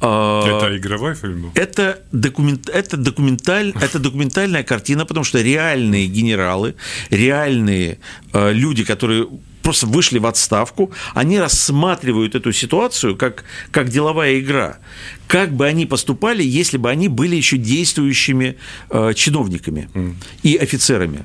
Это 0.00 0.76
игровой 0.76 1.14
фильм? 1.14 1.50
Это, 1.54 2.02
документ, 2.12 2.68
это, 2.68 2.96
документаль, 2.96 3.72
это 3.80 3.98
документальная 3.98 4.62
картина, 4.62 5.04
потому 5.04 5.24
что 5.24 5.40
реальные 5.40 6.06
генералы, 6.06 6.74
реальные 7.10 7.98
э, 8.32 8.52
люди, 8.52 8.84
которые 8.84 9.26
просто 9.62 9.86
вышли 9.86 10.18
в 10.18 10.26
отставку, 10.26 10.92
они 11.14 11.38
рассматривают 11.38 12.34
эту 12.34 12.52
ситуацию 12.52 13.16
как, 13.16 13.44
как 13.70 13.88
деловая 13.88 14.38
игра. 14.38 14.78
Как 15.26 15.52
бы 15.52 15.66
они 15.66 15.84
поступали, 15.84 16.42
если 16.42 16.78
бы 16.78 16.88
они 16.88 17.08
были 17.08 17.36
еще 17.36 17.58
действующими 17.58 18.56
э, 18.90 19.12
чиновниками 19.14 19.90
mm. 19.92 20.14
и 20.42 20.56
офицерами. 20.56 21.24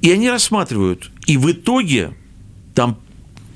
И 0.00 0.10
они 0.10 0.30
рассматривают. 0.30 1.10
И 1.26 1.36
в 1.36 1.50
итоге 1.50 2.14
там 2.74 2.98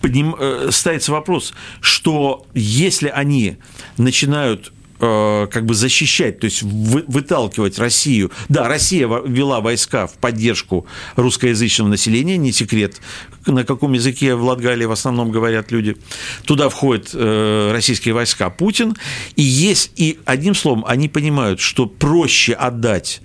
подним, 0.05 0.37
э, 0.39 0.69
ставится 0.71 1.13
вопрос, 1.13 1.55
что 1.81 2.47
если 2.53 3.09
они 3.09 3.57
начинают 3.97 4.71
э, 5.01 5.47
как 5.51 5.65
бы 5.65 5.73
защищать, 5.73 6.41
то 6.41 6.45
есть 6.45 6.63
вы, 6.63 7.05
выталкивать 7.09 7.79
Россию. 7.79 8.31
Да, 8.51 8.69
Россия 8.69 9.09
вела 9.09 9.63
войска 9.63 10.07
в 10.07 10.13
поддержку 10.19 10.87
русскоязычного 11.17 11.89
населения, 11.89 12.37
не 12.37 12.53
секрет, 12.53 13.01
на 13.47 13.65
каком 13.65 13.95
языке 13.95 14.35
в 14.35 14.45
Латгалии 14.45 14.85
в 14.85 14.93
основном 14.93 15.31
говорят 15.31 15.73
люди. 15.73 15.97
Туда 16.45 16.69
входят 16.69 17.13
э, 17.15 17.71
российские 17.73 18.13
войска 18.13 18.51
Путин, 18.51 18.97
и 19.37 19.43
есть, 19.43 19.91
и 19.97 20.19
одним 20.27 20.55
словом, 20.55 20.85
они 20.87 21.09
понимают, 21.09 21.61
что 21.61 21.87
проще 21.87 22.53
отдать 22.53 23.23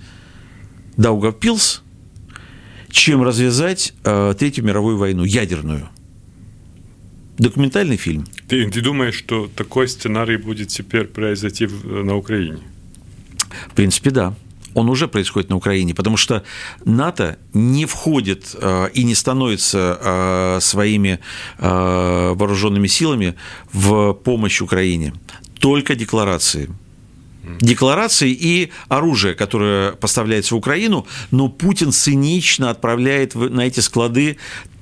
Даугавпилс, 0.96 1.84
чем 2.90 3.22
развязать 3.22 3.94
э, 4.06 4.34
Третью 4.40 4.64
мировую 4.64 4.98
войну, 4.98 5.26
ядерную 5.26 5.90
документальный 7.40 7.98
фильм. 7.98 8.26
Ты, 8.48 8.70
ты 8.70 8.82
думаешь, 8.82 9.16
что 9.16 9.50
такой 9.56 9.88
сценарий 9.88 10.38
будет 10.38 10.68
теперь 10.68 11.06
произойти 11.06 11.68
на 11.68 12.16
Украине? 12.16 12.60
В 13.72 13.76
принципе, 13.76 14.12
да. 14.12 14.36
Он 14.76 14.90
уже 14.90 15.08
происходит 15.08 15.50
на 15.50 15.56
Украине, 15.56 15.96
потому 15.96 16.18
что 16.18 16.44
НАТО 16.86 17.38
не 17.54 17.86
входит 17.86 18.56
э, 18.62 18.90
и 18.94 19.04
не 19.04 19.16
становится 19.16 20.00
э, 20.00 20.60
своими 20.62 21.20
э, 21.58 22.34
вооруженными 22.36 22.88
силами 22.88 23.34
в 23.74 24.14
помощь 24.14 24.62
Украине. 24.62 25.14
Только 25.60 25.96
декларации 25.96 26.70
декларации 27.62 28.32
и 28.32 28.72
оружие, 28.90 29.34
которое 29.34 29.94
поставляется 29.94 30.54
в 30.54 30.58
Украину, 30.58 31.08
но 31.32 31.50
Путин 31.50 31.92
цинично 31.92 32.70
отправляет 32.70 33.34
на 33.34 33.62
эти 33.62 33.80
склады 33.80 34.38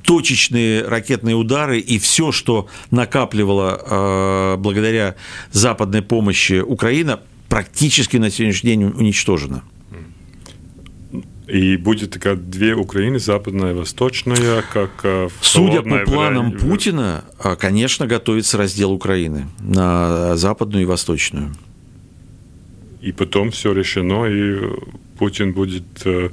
точечные 0.07 0.83
ракетные 0.83 1.35
удары 1.35 1.79
и 1.79 1.99
все, 1.99 2.31
что 2.31 2.67
накапливало 2.91 4.55
э, 4.55 4.57
благодаря 4.57 5.15
западной 5.51 6.01
помощи 6.01 6.61
Украина, 6.61 7.19
практически 7.49 8.15
на 8.15 8.31
сегодняшний 8.31 8.69
день 8.69 8.83
уничтожено. 8.85 9.63
И 11.45 11.75
будет 11.75 12.11
такая 12.11 12.37
две 12.37 12.73
Украины, 12.73 13.19
западная 13.19 13.71
и 13.71 13.73
восточная, 13.73 14.63
как 14.73 14.91
э, 15.03 15.27
Судя 15.41 15.81
по 15.81 15.99
планам 15.99 16.51
время. 16.51 16.59
Путина, 16.59 17.25
э, 17.43 17.57
конечно, 17.57 18.07
готовится 18.07 18.57
раздел 18.57 18.93
Украины 18.93 19.47
на 19.59 20.37
западную 20.37 20.83
и 20.83 20.85
восточную. 20.85 21.53
И 23.01 23.11
потом 23.11 23.51
все 23.51 23.73
решено, 23.73 24.25
и 24.25 24.57
Путин 25.19 25.51
будет 25.51 25.83
э, 26.05 26.29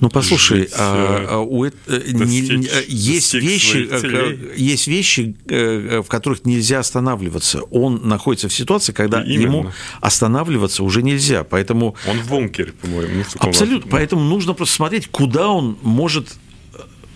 ну, 0.00 0.08
послушай, 0.08 0.60
жить, 0.62 0.72
а, 0.76 1.26
а, 1.28 1.38
у, 1.38 1.64
достичь, 1.64 2.18
не, 2.18 2.68
есть, 2.88 3.34
вещи, 3.34 3.88
есть 4.56 4.86
вещи, 4.86 5.36
в 5.46 6.04
которых 6.08 6.44
нельзя 6.44 6.80
останавливаться. 6.80 7.62
Он 7.70 8.08
находится 8.08 8.48
в 8.48 8.52
ситуации, 8.52 8.92
когда 8.92 9.22
Именно. 9.22 9.42
ему 9.42 9.72
останавливаться 10.00 10.84
уже 10.84 11.02
нельзя. 11.02 11.44
Поэтому... 11.44 11.96
Он 12.08 12.18
в 12.18 12.28
бункере, 12.28 12.72
по-моему. 12.72 13.24
Абсолютно. 13.38 13.90
Поэтому 13.90 14.22
нужно 14.22 14.54
просто 14.54 14.74
смотреть, 14.74 15.08
куда 15.08 15.48
он 15.48 15.78
может 15.82 16.28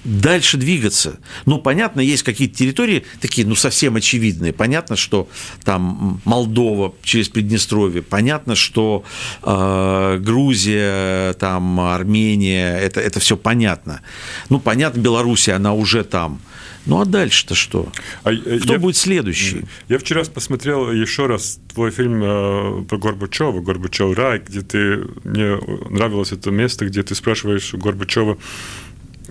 дальше 0.04 0.56
двигаться. 0.56 1.18
Ну, 1.46 1.58
понятно, 1.58 2.00
есть 2.00 2.22
какие-то 2.22 2.56
территории 2.56 3.04
такие, 3.20 3.46
ну, 3.46 3.54
совсем 3.54 3.96
очевидные. 3.96 4.52
Понятно, 4.52 4.96
что 4.96 5.28
там 5.64 6.20
Молдова 6.24 6.94
через 7.02 7.28
Приднестровье, 7.28 8.02
понятно, 8.02 8.54
что 8.54 9.04
э, 9.42 10.18
Грузия, 10.20 11.34
там 11.34 11.80
Армения, 11.80 12.78
это, 12.78 13.00
это 13.00 13.20
все 13.20 13.36
понятно. 13.36 14.00
Ну, 14.48 14.60
понятно, 14.60 15.00
Белоруссия, 15.00 15.52
она 15.54 15.72
уже 15.74 16.04
там. 16.04 16.40
Ну 16.86 17.00
а 17.00 17.04
дальше-то 17.04 17.54
что? 17.54 17.92
А, 18.24 18.32
Кто 18.34 18.72
я, 18.72 18.78
будет 18.78 18.96
следующий? 18.96 19.64
Я 19.88 19.98
вчера 19.98 20.24
посмотрел 20.24 20.90
еще 20.90 21.26
раз 21.26 21.60
твой 21.72 21.90
фильм 21.90 22.22
э, 22.22 22.84
про 22.84 22.96
Горбачева, 22.96 23.60
Горбачев 23.60 24.16
рай, 24.16 24.42
где 24.44 24.62
ты 24.62 25.04
мне 25.24 25.58
нравилось 25.90 26.32
это 26.32 26.50
место, 26.50 26.86
где 26.86 27.02
ты 27.02 27.14
спрашиваешь 27.14 27.74
Горбачева, 27.74 28.38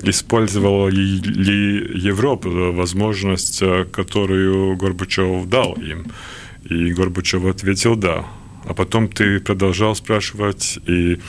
использовала 0.04 0.88
ли 0.90 1.92
Европа 1.96 2.50
возможность, 2.50 3.62
э, 3.62 3.86
которую 3.92 4.76
Горбачев 4.78 5.48
дал 5.48 5.74
им? 5.74 6.06
И 6.70 6.94
Горбачев 6.94 7.46
ответил 7.46 7.96
«да». 7.96 8.26
А 8.66 8.74
потом 8.74 9.08
ты 9.08 9.40
продолжал 9.40 9.96
спрашивать, 9.96 10.80
и 10.86 11.20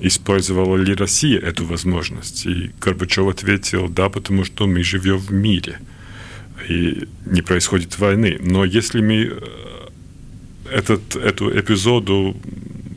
использовала 0.00 0.76
ли 0.76 0.94
Россия 0.94 1.38
эту 1.38 1.64
возможность? 1.64 2.46
И 2.46 2.70
Горбачев 2.80 3.28
ответил 3.28 3.88
«да, 3.88 4.08
потому 4.08 4.44
что 4.44 4.66
мы 4.66 4.82
живем 4.82 5.18
в 5.18 5.32
мире, 5.32 5.78
и 6.68 7.08
не 7.26 7.42
происходит 7.42 7.98
войны». 7.98 8.38
Но 8.40 8.64
если 8.64 9.00
мы 9.00 9.24
э, 9.24 9.40
этот, 10.70 11.16
эту 11.16 11.58
эпизоду 11.58 12.36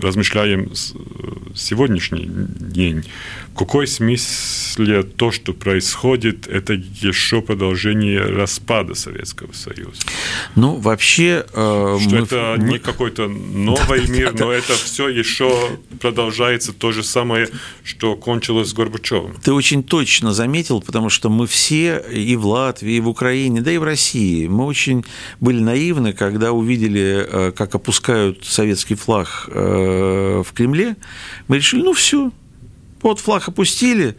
размышляем 0.01 0.71
сегодняшний 1.55 2.27
день, 2.27 3.05
какой 3.55 3.87
смысле 3.87 5.03
то, 5.03 5.31
что 5.31 5.53
происходит, 5.53 6.47
это 6.47 6.73
еще 6.73 7.41
продолжение 7.41 8.21
распада 8.21 8.95
Советского 8.95 9.53
Союза? 9.53 10.01
Ну, 10.55 10.75
вообще... 10.75 11.45
Э, 11.53 11.97
что 11.99 12.09
мы... 12.09 12.17
это 12.17 12.55
не 12.59 12.79
какой-то 12.79 13.27
новый 13.27 14.07
мир, 14.07 14.33
но 14.37 14.51
это 14.51 14.73
все 14.73 15.07
еще 15.07 15.77
продолжается 16.01 16.73
то 16.73 16.91
же 16.91 17.03
самое, 17.03 17.49
что 17.83 18.15
кончилось 18.15 18.69
с 18.69 18.73
Горбачевым. 18.73 19.35
Ты 19.41 19.53
очень 19.53 19.83
точно 19.83 20.33
заметил, 20.33 20.81
потому 20.81 21.09
что 21.09 21.29
мы 21.29 21.47
все 21.47 22.03
и 22.11 22.35
в 22.35 22.45
Латвии, 22.45 22.95
и 22.95 22.99
в 22.99 23.07
Украине, 23.07 23.61
да 23.61 23.71
и 23.71 23.77
в 23.77 23.83
России, 23.83 24.47
мы 24.47 24.65
очень 24.65 25.05
были 25.39 25.59
наивны, 25.59 26.13
когда 26.13 26.51
увидели, 26.51 27.25
э, 27.27 27.51
как 27.53 27.75
опускают 27.75 28.45
советский 28.45 28.95
флаг 28.95 29.47
э, 29.47 30.43
в 30.45 30.53
Кремле, 30.53 30.97
мы 31.47 31.57
решили, 31.57 31.81
ну 31.81 31.93
все, 31.93 32.31
вот 33.09 33.19
флаг 33.19 33.47
опустили, 33.47 34.15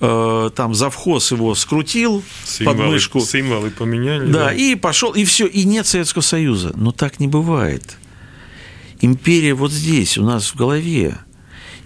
э, 0.00 0.50
там 0.54 0.74
завхоз 0.74 1.30
его 1.32 1.54
скрутил 1.54 2.22
символы, 2.44 2.78
подмышку. 2.78 3.20
Символы 3.20 3.70
поменяли. 3.70 4.30
Да, 4.30 4.46
да, 4.46 4.54
и 4.54 4.74
пошел, 4.74 5.12
и 5.12 5.24
все, 5.24 5.46
и 5.46 5.64
нет 5.64 5.86
Советского 5.86 6.22
Союза. 6.22 6.72
Но 6.74 6.92
так 6.92 7.20
не 7.20 7.28
бывает. 7.28 7.96
Империя 9.00 9.54
вот 9.54 9.72
здесь, 9.72 10.18
у 10.18 10.24
нас 10.24 10.48
в 10.48 10.56
голове. 10.56 11.18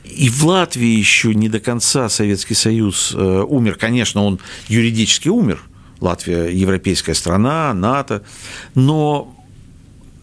И 0.04 0.28
в 0.28 0.44
Латвии 0.44 0.88
еще 0.88 1.34
не 1.34 1.48
до 1.48 1.60
конца 1.60 2.08
Советский 2.08 2.54
Союз 2.54 3.12
э, 3.14 3.44
умер. 3.48 3.76
Конечно, 3.76 4.24
он 4.24 4.40
юридически 4.68 5.28
умер. 5.28 5.62
Латвия 6.00 6.48
европейская 6.48 7.14
страна, 7.14 7.72
НАТО. 7.72 8.24
Но 8.74 9.34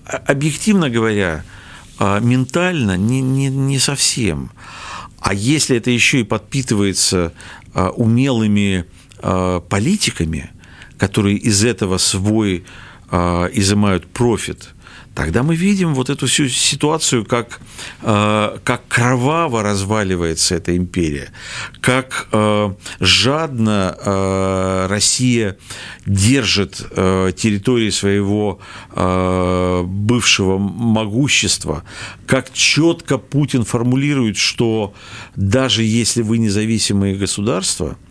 объективно 0.05 0.89
говоря, 0.89 1.43
э, 1.99 2.19
ментально 2.21 2.97
не, 2.97 3.21
не, 3.21 3.47
не 3.47 3.79
совсем. 3.79 4.51
А 5.21 5.33
если 5.33 5.77
это 5.77 5.91
еще 5.91 6.21
и 6.21 6.23
подпитывается 6.23 7.33
а, 7.73 7.89
умелыми 7.89 8.85
а, 9.19 9.59
политиками, 9.59 10.49
которые 10.97 11.37
из 11.37 11.63
этого 11.63 11.97
свой 11.97 12.63
а, 13.09 13.47
изымают 13.53 14.07
профит– 14.07 14.69
тогда 15.19 15.43
мы 15.43 15.57
видим 15.57 15.95
вот 15.95 16.09
эту 16.09 16.27
всю 16.27 16.47
ситуацию, 16.47 17.25
как, 17.25 17.59
э, 18.03 18.57
как 18.63 18.87
кроваво 18.87 19.63
разваливается 19.63 20.55
эта 20.55 20.77
империя, 20.77 21.33
как 21.81 22.29
э, 22.31 22.73
жадно 23.01 23.97
э, 23.99 24.87
Россия 24.89 25.57
держит 26.05 26.87
э, 26.91 27.33
территории 27.35 27.89
своего 27.89 28.59
э, 28.95 29.83
бывшего 29.85 30.57
могущества, 30.57 31.83
как 32.25 32.53
четко 32.53 33.17
Путин 33.17 33.65
формулирует, 33.65 34.37
что 34.37 34.93
даже 35.35 35.83
если 35.83 36.21
вы 36.21 36.37
независимые 36.37 37.15
государства– 37.15 37.97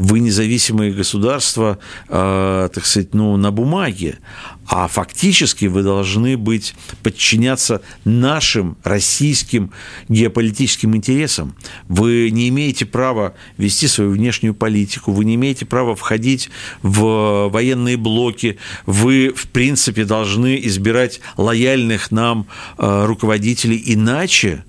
Вы 0.00 0.20
независимые 0.20 0.92
государства, 0.94 1.78
э, 2.08 2.70
так 2.72 2.86
сказать, 2.86 3.12
ну, 3.12 3.36
на 3.36 3.50
бумаге, 3.50 4.18
а 4.66 4.88
фактически 4.88 5.66
вы 5.66 5.82
должны 5.82 6.38
быть, 6.38 6.74
подчиняться 7.02 7.82
нашим 8.06 8.78
российским 8.82 9.72
геополитическим 10.08 10.96
интересам. 10.96 11.54
Вы 11.88 12.30
не 12.30 12.48
имеете 12.48 12.86
права 12.86 13.34
вести 13.58 13.88
свою 13.88 14.12
внешнюю 14.12 14.54
политику, 14.54 15.12
вы 15.12 15.26
не 15.26 15.34
имеете 15.34 15.66
права 15.66 15.94
входить 15.94 16.48
в 16.80 17.50
военные 17.52 17.98
блоки, 17.98 18.56
вы, 18.86 19.34
в 19.36 19.48
принципе, 19.48 20.06
должны 20.06 20.58
избирать 20.62 21.20
лояльных 21.36 22.10
нам 22.10 22.46
э, 22.78 23.04
руководителей, 23.04 23.82
иначе, 23.84 24.64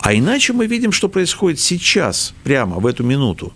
а 0.00 0.14
иначе 0.14 0.52
мы 0.52 0.66
видим, 0.66 0.92
что 0.92 1.08
происходит 1.08 1.58
сейчас, 1.58 2.34
прямо 2.44 2.80
в 2.80 2.86
эту 2.86 3.02
минуту. 3.02 3.54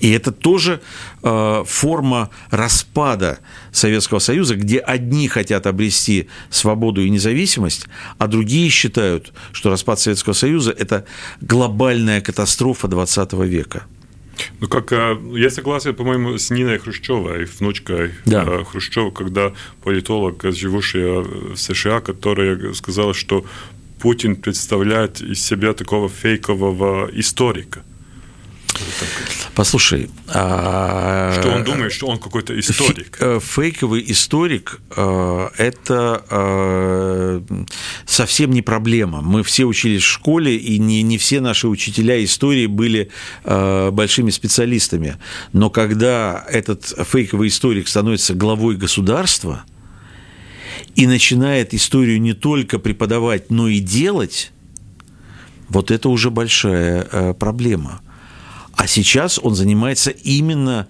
И 0.00 0.10
это 0.10 0.30
тоже 0.30 0.80
э, 1.22 1.64
форма 1.66 2.30
распада 2.50 3.40
Советского 3.72 4.20
Союза, 4.20 4.54
где 4.54 4.78
одни 4.78 5.28
хотят 5.28 5.66
обрести 5.66 6.28
свободу 6.50 7.02
и 7.02 7.10
независимость, 7.10 7.86
а 8.18 8.26
другие 8.28 8.70
считают, 8.70 9.32
что 9.52 9.70
распад 9.70 9.98
Советского 9.98 10.34
Союза– 10.34 10.70
это 10.78 11.04
глобальная 11.40 12.20
катастрофа 12.20 12.88
20 12.88 13.32
века. 13.44 13.84
Ну, 14.60 14.68
как 14.68 14.92
э, 14.92 15.16
я 15.34 15.50
согласен, 15.50 15.94
по-моему, 15.94 16.38
с 16.38 16.50
Ниной 16.50 16.78
Хрущевой, 16.78 17.46
внучкой 17.58 18.12
да. 18.24 18.44
Э, 18.46 18.64
Хрущева, 18.64 19.10
когда 19.10 19.52
политолог, 19.82 20.44
живущий 20.44 21.54
в 21.54 21.56
США, 21.56 22.00
которая 22.00 22.72
сказала, 22.74 23.14
что 23.14 23.44
Путин 24.00 24.36
представляет 24.36 25.20
из 25.20 25.42
себя 25.44 25.72
такого 25.72 26.08
фейкового 26.08 27.10
историка. 27.12 27.82
Послушай, 29.54 30.08
а... 30.28 31.36
что 31.40 31.50
он 31.50 31.64
думает, 31.64 31.92
что 31.92 32.06
он 32.06 32.18
какой-то 32.18 32.58
историк? 32.58 33.16
Э, 33.20 33.40
фейковый 33.42 34.04
историк 34.06 34.80
э,– 34.96 35.48
это 35.58 36.22
э, 36.30 37.40
совсем 38.06 38.50
не 38.52 38.62
проблема. 38.62 39.20
Мы 39.20 39.42
все 39.42 39.64
учились 39.64 40.02
в 40.02 40.06
школе, 40.06 40.56
и 40.56 40.78
не, 40.78 41.02
не 41.02 41.18
все 41.18 41.40
наши 41.40 41.66
учителя 41.66 42.22
истории 42.22 42.66
были 42.66 43.10
большими 43.44 44.30
специалистами. 44.30 45.16
Но 45.52 45.70
когда 45.70 46.44
этот 46.48 46.84
фейковый 46.84 47.48
историк 47.48 47.88
становится 47.88 48.34
главой 48.34 48.76
государства 48.76 49.64
и 50.94 51.06
начинает 51.06 51.74
историю 51.74 52.20
не 52.20 52.32
только 52.32 52.78
преподавать, 52.78 53.50
но 53.50 53.68
и 53.68 53.80
делать, 53.80 54.52
вот 55.68 55.90
это 55.90 56.08
уже 56.08 56.30
большая 56.30 57.34
проблема– 57.34 58.02
а 58.78 58.86
сейчас 58.86 59.40
он 59.42 59.56
занимается 59.56 60.10
именно 60.10 60.86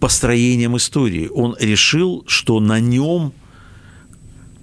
построением 0.00 0.76
истории. 0.76 1.30
Он 1.34 1.56
решил, 1.58 2.24
что 2.26 2.60
на 2.60 2.78
нем 2.78 3.32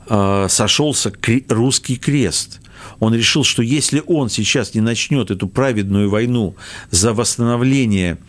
э, 0.08 0.46
сошелся 0.50 1.12
русский 1.50 1.96
крест. 1.96 2.62
Он 3.00 3.16
решил, 3.16 3.44
что 3.44 3.64
если 3.64 4.04
он 4.06 4.30
сейчас 4.30 4.76
не 4.76 4.82
начнет 4.82 5.32
эту 5.32 5.48
праведную 5.48 6.12
войну 6.12 6.56
за 6.92 7.16
восстановление 7.16 8.20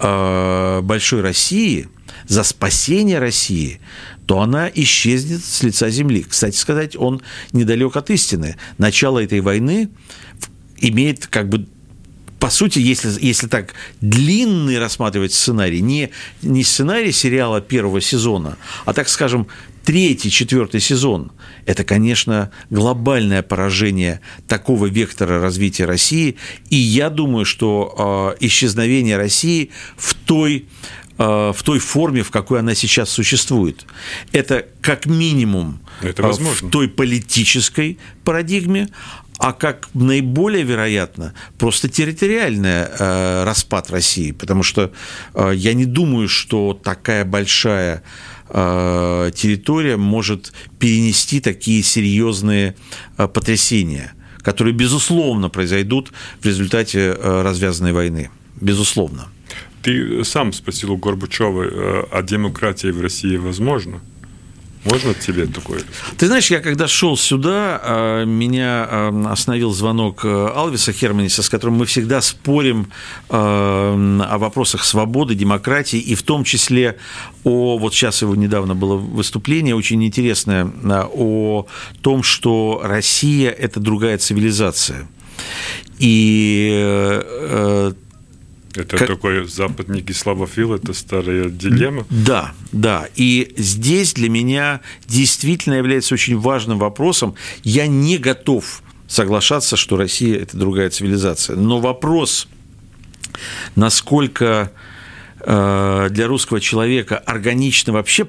э, 0.00 0.80
большой 0.82 1.20
России, 1.20 1.88
за 2.26 2.44
спасение 2.44 3.18
России, 3.18 3.82
то 4.24 4.40
она 4.40 4.70
исчезнет 4.74 5.44
с 5.44 5.62
лица 5.62 5.90
земли. 5.90 6.24
Кстати 6.26 6.56
сказать, 6.56 6.96
он 6.96 7.20
недалек 7.52 7.96
от 7.96 8.08
истины. 8.08 8.56
Начало 8.78 9.22
этой 9.22 9.40
войны 9.40 9.90
имеет 10.78 11.26
как 11.26 11.50
бы 11.50 11.68
по 12.38 12.50
сути, 12.50 12.78
если, 12.78 13.10
если 13.20 13.48
так 13.48 13.74
длинный 14.00 14.78
рассматривать 14.78 15.32
сценарий, 15.32 15.80
не, 15.80 16.10
не 16.42 16.62
сценарий 16.62 17.12
сериала 17.12 17.60
первого 17.60 18.00
сезона, 18.00 18.56
а, 18.84 18.92
так 18.92 19.08
скажем, 19.08 19.48
третий, 19.84 20.30
четвертый 20.30 20.80
сезон, 20.80 21.32
это, 21.66 21.82
конечно, 21.82 22.50
глобальное 22.70 23.42
поражение 23.42 24.20
такого 24.46 24.86
вектора 24.86 25.40
развития 25.40 25.86
России. 25.86 26.36
И 26.70 26.76
я 26.76 27.10
думаю, 27.10 27.44
что 27.44 28.34
э, 28.38 28.46
исчезновение 28.46 29.16
России 29.16 29.70
в 29.96 30.14
той 30.14 30.66
э, 31.18 31.52
в 31.54 31.62
той 31.62 31.78
форме, 31.78 32.22
в 32.22 32.30
какой 32.30 32.60
она 32.60 32.74
сейчас 32.74 33.08
существует. 33.08 33.86
Это 34.32 34.66
как 34.82 35.06
минимум 35.06 35.80
это 36.02 36.22
э, 36.22 36.32
в 36.32 36.70
той 36.70 36.88
политической 36.88 37.98
парадигме, 38.24 38.88
а 39.38 39.52
как 39.52 39.88
наиболее 39.94 40.64
вероятно, 40.64 41.32
просто 41.58 41.88
территориальный 41.88 42.86
э, 42.88 43.44
распад 43.44 43.90
России, 43.90 44.32
потому 44.32 44.62
что 44.62 44.92
э, 45.34 45.52
я 45.54 45.74
не 45.74 45.84
думаю, 45.84 46.28
что 46.28 46.74
такая 46.74 47.24
большая 47.24 48.02
э, 48.48 49.30
территория 49.34 49.96
может 49.96 50.52
перенести 50.80 51.40
такие 51.40 51.82
серьезные 51.84 52.74
э, 53.16 53.28
потрясения, 53.28 54.12
которые, 54.42 54.74
безусловно, 54.74 55.48
произойдут 55.48 56.12
в 56.40 56.44
результате 56.44 57.16
э, 57.16 57.42
развязанной 57.42 57.92
войны. 57.92 58.30
Безусловно. 58.60 59.28
Ты 59.82 60.24
сам 60.24 60.52
спросил 60.52 60.92
у 60.92 60.96
Горбачева, 60.96 61.62
э, 61.62 62.04
а 62.10 62.22
демократия 62.22 62.90
в 62.90 63.00
России 63.00 63.36
возможна? 63.36 64.00
Можно 64.84 65.14
тебе 65.14 65.46
такое? 65.46 65.82
Ты 66.16 66.26
знаешь, 66.26 66.50
я 66.50 66.60
когда 66.60 66.86
шел 66.86 67.16
сюда, 67.16 67.80
а, 67.82 68.24
меня 68.24 68.86
а, 68.88 69.26
остановил 69.30 69.72
звонок 69.72 70.24
э, 70.24 70.28
Алвиса 70.54 70.92
Херманиса, 70.92 71.42
с 71.42 71.48
которым 71.48 71.76
мы 71.78 71.86
всегда 71.86 72.20
спорим 72.20 72.90
а, 73.28 73.94
о 74.30 74.38
вопросах 74.38 74.84
свободы, 74.84 75.34
демократии, 75.34 75.98
и 75.98 76.14
в 76.14 76.22
том 76.22 76.44
числе 76.44 76.96
о, 77.44 77.78
вот 77.78 77.94
сейчас 77.94 78.22
его 78.22 78.34
недавно 78.36 78.74
было 78.74 78.96
выступление 78.96 79.74
очень 79.74 80.04
интересное, 80.04 80.70
о 81.12 81.66
том, 82.00 82.22
что 82.22 82.80
Россия– 82.84 83.50
это 83.58 83.80
другая 83.80 84.18
цивилизация. 84.18 85.08
И 85.98 86.70
э, 86.72 87.92
это 88.80 88.96
как... 88.96 89.08
такой 89.08 89.46
западник 89.46 90.10
и 90.10 90.12
славофил, 90.12 90.74
это 90.74 90.92
старая 90.92 91.48
дилемма. 91.48 92.06
Да, 92.10 92.52
да. 92.72 93.08
И 93.16 93.52
здесь 93.56 94.14
для 94.14 94.28
меня 94.28 94.80
действительно 95.06 95.74
является 95.74 96.14
очень 96.14 96.38
важным 96.38 96.78
вопросом. 96.78 97.34
Я 97.62 97.86
не 97.86 98.18
готов 98.18 98.82
соглашаться, 99.06 99.76
что 99.76 99.96
Россия– 99.96 100.38
это 100.42 100.56
другая 100.56 100.90
цивилизация. 100.90 101.56
Но 101.56 101.80
вопрос, 101.80 102.48
насколько 103.74 104.70
э, 105.40 106.08
для 106.10 106.26
русского 106.26 106.60
человека 106.60 107.18
органично 107.18 107.92
вообще 107.92 108.28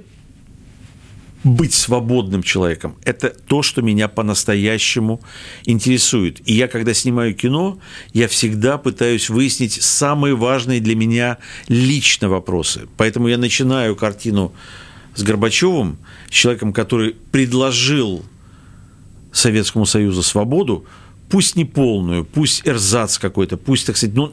быть 1.55 1.73
свободным 1.73 2.43
человеком. 2.43 2.97
Это 3.03 3.29
то, 3.29 3.61
что 3.61 3.81
меня 3.81 4.07
по-настоящему 4.07 5.21
интересует. 5.65 6.41
И 6.47 6.53
я, 6.53 6.67
когда 6.67 6.93
снимаю 6.93 7.33
кино, 7.33 7.79
я 8.13 8.27
всегда 8.27 8.77
пытаюсь 8.77 9.29
выяснить 9.29 9.81
самые 9.81 10.35
важные 10.35 10.79
для 10.79 10.95
меня 10.95 11.37
лично 11.67 12.29
вопросы. 12.29 12.87
Поэтому 12.97 13.27
я 13.27 13.37
начинаю 13.37 13.95
картину 13.95 14.53
с 15.15 15.23
Горбачевым, 15.23 15.97
человеком, 16.29 16.73
который 16.73 17.15
предложил 17.31 18.23
Советскому 19.31 19.85
Союзу 19.85 20.23
свободу, 20.23 20.85
пусть 21.29 21.55
не 21.55 21.65
полную, 21.65 22.25
пусть 22.25 22.67
эрзац 22.67 23.17
какой-то, 23.17 23.57
пусть, 23.57 23.85
так 23.85 23.97
сказать, 23.97 24.15
ну, 24.15 24.31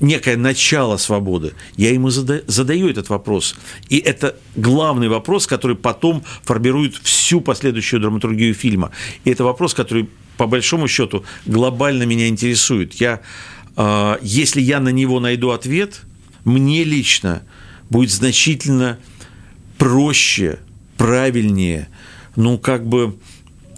некое 0.00 0.36
начало 0.36 0.96
свободы. 0.96 1.52
Я 1.76 1.92
ему 1.92 2.08
зада- 2.08 2.42
задаю 2.46 2.88
этот 2.88 3.10
вопрос. 3.10 3.56
И 3.88 3.98
это 3.98 4.36
главный 4.56 5.08
вопрос, 5.08 5.46
который 5.46 5.76
потом 5.76 6.24
формирует 6.44 6.96
всю 6.96 7.40
последующую 7.40 8.00
драматургию 8.00 8.54
фильма. 8.54 8.90
И 9.24 9.30
это 9.30 9.44
вопрос, 9.44 9.74
который, 9.74 10.08
по 10.36 10.46
большому 10.46 10.88
счету, 10.88 11.24
глобально 11.46 12.04
меня 12.04 12.28
интересует. 12.28 12.94
Я, 12.94 13.20
э, 13.76 14.16
если 14.22 14.62
я 14.62 14.80
на 14.80 14.90
него 14.90 15.20
найду 15.20 15.50
ответ, 15.50 16.00
мне 16.44 16.84
лично 16.84 17.42
будет 17.90 18.10
значительно 18.10 18.98
проще, 19.76 20.58
правильнее, 20.96 21.88
ну, 22.36 22.58
как 22.58 22.86
бы 22.86 23.18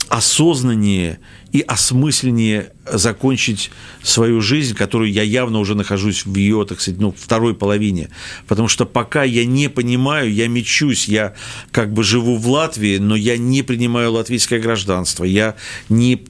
осознаннее 0.09 1.19
и 1.53 1.61
осмысленнее 1.61 2.73
закончить 2.91 3.71
свою 4.03 4.41
жизнь, 4.41 4.75
которую 4.75 5.13
я 5.13 5.23
явно 5.23 5.59
уже 5.59 5.75
нахожусь 5.75 6.25
в 6.25 6.35
ее, 6.35 6.65
так 6.67 6.81
сказать, 6.81 6.99
ну, 6.99 7.15
второй 7.17 7.55
половине. 7.55 8.09
Потому 8.49 8.69
что 8.69 8.87
пока 8.87 9.23
я 9.23 9.45
не 9.45 9.69
понимаю, 9.69 10.33
я 10.33 10.49
мечусь, 10.49 11.09
я 11.09 11.35
как 11.71 11.93
бы 11.93 12.03
живу 12.05 12.37
в 12.37 12.49
Латвии, 12.49 12.97
но 12.97 13.15
я 13.15 13.37
не 13.37 13.63
принимаю 13.63 14.13
латвийское 14.13 14.61
гражданство, 14.61 15.25
я 15.25 15.55
не 15.91 16.25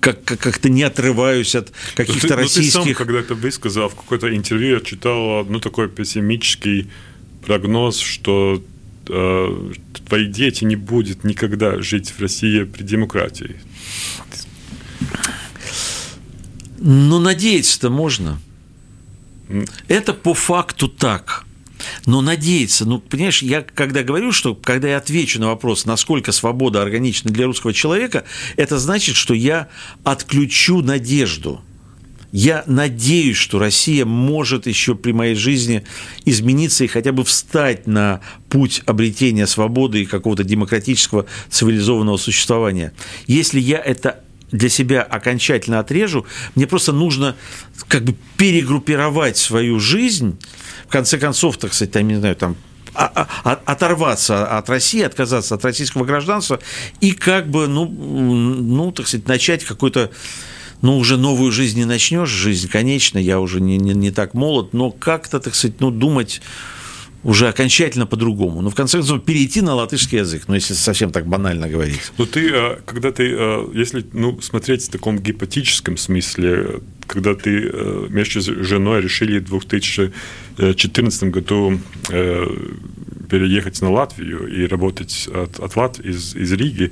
как, 0.00 0.22
как, 0.22 0.38
как-то 0.38 0.68
не 0.68 0.82
отрываюсь 0.82 1.54
от 1.54 1.72
каких-то 1.94 2.34
но 2.34 2.36
российских... 2.36 2.74
Но 2.74 2.82
ты 2.82 2.88
сам 2.88 2.94
когда-то 2.94 3.34
высказал 3.34 3.88
в 3.88 3.94
какое-то 3.94 4.34
интервью, 4.34 4.74
я 4.74 4.80
читал 4.80 5.44
ну, 5.46 5.60
такой 5.60 5.88
пессимический 5.88 6.90
прогноз, 7.44 7.98
что 7.98 8.62
э, 9.08 9.72
твои 10.06 10.26
дети 10.26 10.64
не 10.64 10.76
будут 10.76 11.24
никогда 11.24 11.80
жить 11.80 12.10
в 12.10 12.20
России 12.20 12.64
при 12.64 12.82
демократии. 12.82 13.56
Ну, 16.78 17.18
надеяться-то 17.18 17.90
можно. 17.90 18.38
Это 19.88 20.14
по 20.14 20.34
факту 20.34 20.88
так. 20.88 21.44
Но 22.06 22.20
надеяться, 22.20 22.84
ну, 22.84 22.98
понимаешь, 22.98 23.42
я 23.42 23.62
когда 23.62 24.02
говорю, 24.02 24.32
что 24.32 24.54
когда 24.54 24.88
я 24.88 24.96
отвечу 24.96 25.40
на 25.40 25.46
вопрос, 25.48 25.84
насколько 25.84 26.32
свобода 26.32 26.82
органична 26.82 27.30
для 27.30 27.46
русского 27.46 27.72
человека, 27.72 28.24
это 28.56 28.78
значит, 28.78 29.16
что 29.16 29.32
я 29.34 29.68
отключу 30.04 30.82
надежду. 30.82 31.60
Я 32.30 32.62
надеюсь, 32.66 33.38
что 33.38 33.58
Россия 33.58 34.04
может 34.04 34.66
еще 34.66 34.94
при 34.94 35.12
моей 35.12 35.34
жизни 35.34 35.84
измениться 36.26 36.84
и 36.84 36.88
хотя 36.88 37.12
бы 37.12 37.24
встать 37.24 37.86
на 37.86 38.20
путь 38.50 38.82
обретения 38.84 39.46
свободы 39.46 40.02
и 40.02 40.06
какого-то 40.06 40.44
демократического 40.44 41.24
цивилизованного 41.48 42.18
существования. 42.18 42.92
Если 43.26 43.60
я 43.60 43.78
это 43.78 44.24
для 44.50 44.68
себя 44.68 45.02
окончательно 45.02 45.78
отрежу, 45.78 46.26
мне 46.54 46.66
просто 46.66 46.92
нужно 46.92 47.36
как 47.88 48.04
бы 48.04 48.14
перегруппировать 48.36 49.36
свою 49.36 49.78
жизнь, 49.80 50.38
в 50.86 50.90
конце 50.90 51.18
концов, 51.18 51.58
так 51.58 51.74
сказать, 51.74 51.92
там, 51.92 52.08
не 52.08 52.16
знаю, 52.16 52.36
там 52.36 52.56
а, 52.94 53.28
а, 53.44 53.60
оторваться 53.64 54.46
от 54.58 54.68
России, 54.68 55.02
отказаться 55.02 55.54
от 55.54 55.64
российского 55.64 56.04
гражданства 56.04 56.58
и 57.00 57.12
как 57.12 57.48
бы, 57.48 57.68
ну, 57.68 57.86
ну 57.86 58.90
так 58.92 59.06
сказать, 59.06 59.28
начать 59.28 59.64
какой-то 59.64 60.10
ну, 60.80 60.96
уже 60.96 61.16
новую 61.16 61.52
жизнь 61.52 61.78
не 61.78 61.84
начнешь, 61.84 62.28
жизнь 62.28 62.68
конечна, 62.68 63.18
я 63.18 63.40
уже 63.40 63.60
не, 63.60 63.76
не, 63.78 63.94
не 63.94 64.10
так 64.10 64.34
молод, 64.34 64.72
но 64.72 64.90
как-то, 64.90 65.40
так 65.40 65.54
сказать, 65.54 65.80
ну, 65.80 65.90
думать 65.90 66.40
уже 67.24 67.48
окончательно 67.48 68.06
по-другому. 68.06 68.62
Ну, 68.62 68.70
в 68.70 68.74
конце 68.74 68.98
концов, 68.98 69.24
перейти 69.24 69.60
на 69.60 69.74
латышский 69.74 70.18
язык, 70.18 70.44
ну, 70.46 70.54
если 70.54 70.74
совсем 70.74 71.10
так 71.10 71.26
банально 71.26 71.68
говорить. 71.68 72.12
Ну, 72.16 72.26
ты, 72.26 72.50
а, 72.52 72.80
когда 72.86 73.10
ты, 73.10 73.34
а, 73.36 73.70
если 73.74 74.04
ну, 74.12 74.40
смотреть 74.40 74.86
в 74.86 74.90
таком 74.90 75.18
гипотетическом 75.18 75.96
смысле, 75.96 76.80
когда 77.06 77.34
ты 77.34 77.68
а, 77.68 78.06
вместе 78.06 78.40
с 78.40 78.44
женой 78.44 79.02
решили 79.02 79.40
в 79.40 79.48
2014 79.50 81.24
году 81.24 81.80
переехать 83.28 83.82
на 83.82 83.90
Латвию 83.90 84.46
и 84.46 84.66
работать 84.66 85.28
от, 85.34 85.58
от 85.60 85.76
Латвии 85.76 86.10
из, 86.10 86.34
из 86.34 86.52
Риги, 86.52 86.90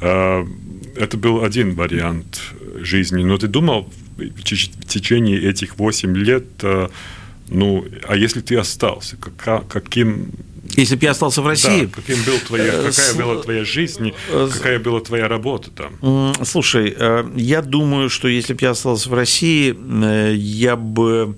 это 0.00 1.16
был 1.16 1.42
один 1.42 1.74
вариант 1.74 2.40
жизни. 2.80 3.24
Но 3.24 3.38
ты 3.38 3.46
думал 3.46 3.90
в 4.18 4.42
течение 4.42 5.40
этих 5.40 5.78
8 5.78 6.16
лет 6.16 6.44
ну, 7.48 7.84
а 8.06 8.16
если 8.16 8.40
ты 8.40 8.56
остался, 8.56 9.16
как, 9.16 9.68
каким 9.68 10.30
если 10.76 10.96
бы 10.96 11.04
я 11.04 11.12
остался 11.12 11.42
в 11.42 11.46
России. 11.46 11.86
Да, 11.86 11.92
каким 11.94 12.22
был 12.24 12.38
твоя, 12.38 12.64
э, 12.64 12.90
какая 12.90 13.14
была 13.14 13.42
твоя 13.42 13.64
жизнь, 13.64 14.12
э, 14.28 14.48
какая 14.52 14.78
была 14.78 15.00
твоя 15.00 15.28
работа 15.28 15.70
там? 15.70 16.34
Слушай, 16.44 16.94
э, 16.96 17.30
я 17.36 17.62
думаю, 17.62 18.10
что 18.10 18.28
если 18.28 18.52
бы 18.52 18.60
я 18.62 18.70
остался 18.70 19.08
в 19.08 19.14
России, 19.14 19.76
я 20.34 20.76
бы 20.76 21.36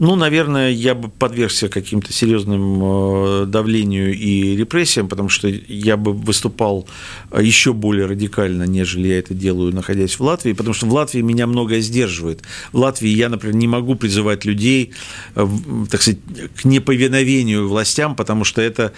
ну, 0.00 0.16
наверное, 0.16 0.70
я 0.70 0.94
бы 0.94 1.10
подвергся 1.10 1.68
каким-то 1.68 2.10
серьезным 2.10 2.80
э, 2.82 3.44
давлению 3.44 4.16
и 4.16 4.56
репрессиям, 4.56 5.08
потому 5.08 5.28
что 5.28 5.46
я 5.46 5.98
бы 5.98 6.14
выступал 6.14 6.88
э, 7.30 7.42
еще 7.44 7.74
более 7.74 8.06
радикально, 8.06 8.62
нежели 8.62 9.08
я 9.08 9.18
это 9.18 9.34
делаю, 9.34 9.74
находясь 9.74 10.18
в 10.18 10.22
Латвии, 10.22 10.54
потому 10.54 10.72
что 10.72 10.86
в 10.86 10.94
Латвии 10.94 11.20
меня 11.20 11.46
многое 11.46 11.80
сдерживает. 11.80 12.40
В 12.72 12.78
Латвии 12.78 13.10
я, 13.10 13.28
например, 13.28 13.56
не 13.56 13.68
могу 13.68 13.94
призывать 13.94 14.46
людей, 14.46 14.92
э, 15.34 15.46
так 15.90 16.00
сказать, 16.00 16.20
к 16.56 16.64
неповиновению 16.64 17.68
властям, 17.68 18.16
потому 18.16 18.44
что 18.44 18.62
это 18.62 18.92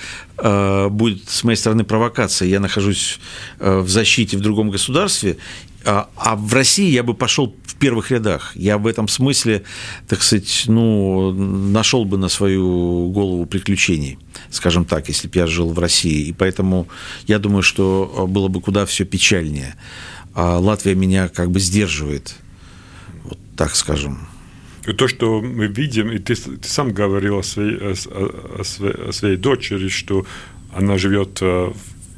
будет 0.91 1.29
с 1.29 1.45
моей 1.45 1.57
стороны 1.57 1.85
провокация. 1.85 2.49
Я 2.49 2.59
нахожусь 2.59 3.21
в 3.59 3.89
защите 3.89 4.37
в 4.37 4.41
другом 4.41 4.71
государстве, 4.71 5.37
а, 5.85 6.09
а 6.17 6.37
в 6.37 6.53
России 6.55 6.91
я 6.91 7.03
бы 7.03 7.15
пошел 7.15 7.55
в 7.65 7.75
первых 7.77 8.11
рядах. 8.11 8.53
Я 8.55 8.79
в 8.79 8.87
этом 8.87 9.09
смысле, 9.09 9.63
так 10.09 10.23
сказать, 10.23 10.65
ну, 10.67 11.33
нашел 11.33 12.05
бы 12.05 12.19
на 12.19 12.29
свою 12.29 13.11
голову 13.11 13.47
приключений, 13.47 14.19
скажем 14.51 14.85
так, 14.85 15.09
если 15.09 15.29
бы 15.29 15.39
я 15.39 15.47
жил 15.47 15.73
в 15.73 15.79
России. 15.79 16.29
И 16.29 16.33
поэтому 16.33 16.89
я 17.27 17.39
думаю, 17.39 17.63
что 17.63 18.27
было 18.29 18.49
бы 18.49 18.61
куда 18.61 18.87
все 18.87 19.05
печальнее. 19.05 19.75
А 20.35 20.59
Латвия 20.59 20.95
меня 20.95 21.29
как 21.29 21.51
бы 21.51 21.61
сдерживает, 21.61 22.37
вот 23.25 23.39
так 23.57 23.75
скажем. 23.75 24.29
И 24.87 24.93
то, 24.93 25.07
что 25.07 25.41
мы 25.41 25.67
видим, 25.67 26.11
и 26.11 26.19
ты, 26.19 26.35
ты 26.35 26.69
сам 26.69 26.93
говорил 26.93 27.39
о 27.39 27.43
своей, 27.43 27.77
о, 27.77 27.95
о, 28.11 29.09
о 29.09 29.13
своей 29.13 29.37
дочери, 29.37 29.89
что 29.89 30.27
она 30.75 30.99
живет 30.99 31.39
э, 31.41 31.73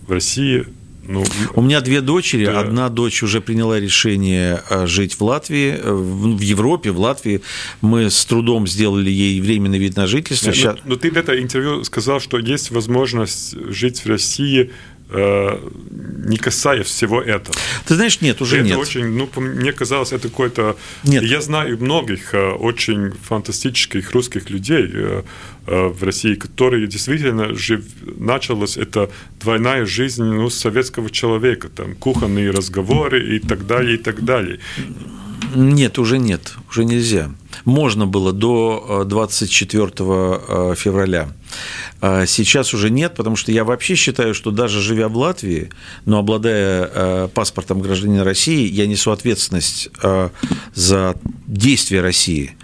в 0.06 0.10
России, 0.10 0.64
ну, 1.06 1.24
У 1.54 1.62
меня 1.62 1.80
две 1.80 2.00
дочери. 2.00 2.46
Да. 2.46 2.60
Одна 2.60 2.88
дочь 2.88 3.22
уже 3.22 3.40
приняла 3.40 3.78
решение 3.78 4.62
э, 4.70 4.86
жить 4.86 5.14
в 5.14 5.24
Латвии, 5.24 5.76
э, 5.76 5.92
в 5.92 6.40
Европе, 6.40 6.90
в 6.90 7.00
Латвии. 7.00 7.42
Мы 7.80 8.10
с 8.10 8.24
трудом 8.24 8.66
сделали 8.66 9.10
ей 9.10 9.40
временный 9.40 9.78
вид 9.78 9.96
на 9.96 10.06
жительство. 10.06 10.48
Но, 10.48 10.54
Сейчас... 10.54 10.76
но 10.84 10.96
ты 10.96 11.10
в 11.10 11.16
это 11.16 11.40
интервью 11.40 11.84
сказал, 11.84 12.20
что 12.20 12.38
есть 12.38 12.70
возможность 12.70 13.56
жить 13.70 14.04
в 14.04 14.08
России 14.08 14.70
Э, 15.10 15.58
не 16.26 16.38
касаясь 16.38 16.86
всего 16.86 17.20
этого. 17.20 17.54
Ты 17.86 17.94
знаешь, 17.94 18.20
нет, 18.22 18.40
уже 18.40 18.56
это 18.56 18.68
нет. 18.68 18.78
очень, 18.78 19.04
ну, 19.04 19.28
мне 19.36 19.72
казалось, 19.72 20.12
это 20.12 20.28
какой-то... 20.28 20.76
Нет. 21.04 21.22
Я 21.22 21.42
знаю 21.42 21.78
многих 21.78 22.34
очень 22.58 23.10
фантастических 23.10 24.10
русских 24.12 24.48
людей 24.48 24.90
в 25.66 26.02
России, 26.02 26.34
которые 26.34 26.86
действительно 26.86 27.54
жив... 27.54 27.84
началась 28.18 28.76
эта 28.76 29.10
двойная 29.40 29.86
жизнь 29.86 30.24
ну, 30.24 30.50
советского 30.50 31.10
человека, 31.10 31.68
там, 31.68 31.94
кухонные 31.94 32.50
разговоры 32.50 33.36
и 33.36 33.38
так 33.38 33.66
далее, 33.66 33.94
и 33.94 33.98
так 33.98 34.24
далее. 34.24 34.58
Нет, 35.54 35.98
уже 35.98 36.18
нет, 36.18 36.54
уже 36.68 36.84
нельзя. 36.84 37.30
Можно 37.64 38.06
было 38.06 38.32
до 38.32 39.04
24 39.06 39.88
февраля. 40.74 41.28
А 42.00 42.26
сейчас 42.26 42.74
уже 42.74 42.90
нет, 42.90 43.14
потому 43.14 43.36
что 43.36 43.52
я 43.52 43.64
вообще 43.64 43.94
считаю, 43.94 44.34
что 44.34 44.50
даже 44.50 44.80
живя 44.80 45.08
в 45.08 45.16
Латвии, 45.16 45.70
но 46.04 46.18
обладая 46.18 46.90
э, 46.92 47.28
паспортом 47.32 47.80
гражданина 47.80 48.24
России, 48.24 48.68
я 48.70 48.86
несу 48.86 49.10
ответственность 49.12 49.88
э, 50.02 50.30
за 50.74 51.14
действия 51.46 52.00
России 52.00 52.56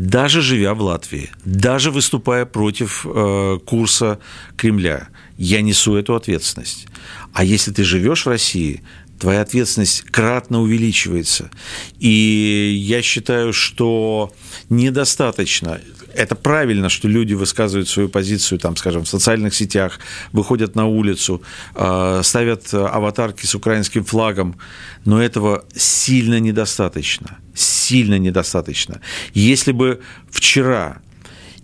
даже 0.00 0.40
живя 0.40 0.72
в 0.72 0.80
Латвии, 0.80 1.30
даже 1.44 1.90
выступая 1.90 2.46
против 2.46 3.04
э, 3.04 3.58
курса 3.66 4.18
Кремля, 4.56 5.08
я 5.36 5.60
несу 5.60 5.94
эту 5.94 6.14
ответственность. 6.14 6.86
А 7.34 7.44
если 7.44 7.70
ты 7.70 7.84
живешь 7.84 8.24
в 8.24 8.28
России, 8.30 8.82
твоя 9.20 9.42
ответственность 9.42 10.02
кратно 10.10 10.60
увеличивается. 10.60 11.50
И 11.98 12.74
я 12.76 13.02
считаю, 13.02 13.52
что 13.52 14.32
недостаточно. 14.70 15.80
Это 16.14 16.34
правильно, 16.34 16.88
что 16.88 17.06
люди 17.06 17.34
высказывают 17.34 17.88
свою 17.88 18.08
позицию, 18.08 18.58
там, 18.58 18.76
скажем, 18.76 19.04
в 19.04 19.08
социальных 19.08 19.54
сетях, 19.54 20.00
выходят 20.32 20.74
на 20.74 20.86
улицу, 20.86 21.42
а, 21.74 22.22
ставят 22.22 22.72
аватарки 22.72 23.46
с 23.46 23.54
украинским 23.54 24.04
флагом, 24.04 24.56
но 25.04 25.22
этого 25.22 25.64
сильно 25.76 26.40
недостаточно. 26.40 27.38
Сильно 27.54 28.18
недостаточно. 28.18 29.00
Если 29.34 29.72
бы 29.72 30.00
вчера 30.30 31.02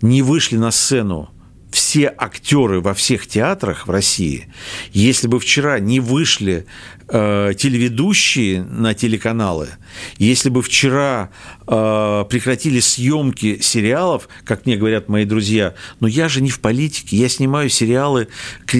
не 0.01 0.21
вышли 0.21 0.57
на 0.57 0.71
сцену 0.71 1.29
все 1.71 2.13
актеры 2.17 2.81
во 2.81 2.93
всех 2.93 3.27
театрах 3.27 3.87
в 3.87 3.91
России, 3.91 4.47
если 4.93 5.27
бы 5.27 5.39
вчера 5.39 5.79
не 5.79 5.99
вышли 5.99 6.65
э, 7.09 7.53
телеведущие 7.57 8.63
на 8.63 8.93
телеканалы, 8.93 9.69
если 10.17 10.49
бы 10.49 10.61
вчера 10.61 11.29
э, 11.67 12.25
прекратили 12.29 12.79
съемки 12.79 13.59
сериалов, 13.61 14.27
как 14.43 14.65
мне 14.65 14.77
говорят 14.77 15.09
мои 15.09 15.25
друзья, 15.25 15.73
но 15.99 16.07
я 16.07 16.29
же 16.29 16.41
не 16.41 16.49
в 16.49 16.59
политике, 16.59 17.17
я 17.17 17.29
снимаю 17.29 17.69
сериалы 17.69 18.27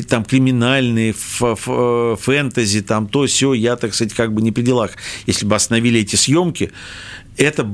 там 0.10 0.26
криминальные, 0.26 1.14
фэнтези, 1.14 2.82
там 2.82 3.08
то 3.08 3.26
все, 3.26 3.54
я, 3.54 3.76
так 3.76 3.94
сказать, 3.94 4.14
как 4.14 4.34
бы 4.34 4.42
не 4.42 4.52
при 4.52 4.62
делах. 4.62 4.92
Если 5.26 5.46
бы 5.46 5.56
остановили 5.56 6.02
эти 6.02 6.16
съемки, 6.16 6.72
это 7.38 7.70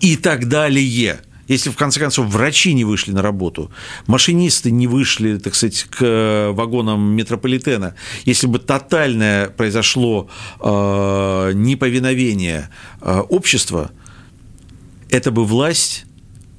и 0.00 0.16
так 0.16 0.48
далее– 0.48 1.20
если, 1.48 1.70
в 1.70 1.76
конце 1.76 2.00
концов, 2.00 2.26
врачи 2.26 2.72
не 2.74 2.84
вышли 2.84 3.12
на 3.12 3.22
работу, 3.22 3.70
машинисты 4.06 4.70
не 4.70 4.86
вышли, 4.86 5.38
так 5.38 5.54
сказать, 5.54 5.84
к 5.90 5.98
э, 6.00 6.50
вагонам 6.52 7.14
метрополитена, 7.14 7.94
если 8.24 8.46
бы 8.46 8.58
тотальное 8.58 9.48
произошло 9.50 10.28
э, 10.60 11.52
неповиновение 11.54 12.70
э, 13.00 13.20
общества, 13.28 13.90
это 15.10 15.30
бы 15.30 15.44
власть 15.44 16.06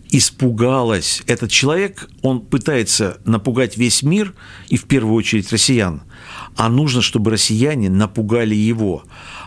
испугалась. 0.10 1.24
Этот 1.28 1.52
человек, 1.52 2.10
он 2.22 2.42
пытается 2.42 3.18
напугать 3.26 3.78
весь 3.78 4.04
мир 4.04 4.34
и 4.70 4.78
в 4.78 4.86
первую 4.86 5.16
очередь 5.16 5.52
россиян, 5.52 6.04
а 6.56 6.70
нужно, 6.70 7.02
чтобы 7.02 7.32
россияне 7.32 7.90
напугали 7.90 8.56
его 8.56 9.04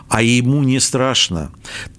а 0.09 0.23
ему 0.23 0.63
не 0.63 0.79
страшно. 0.79 1.51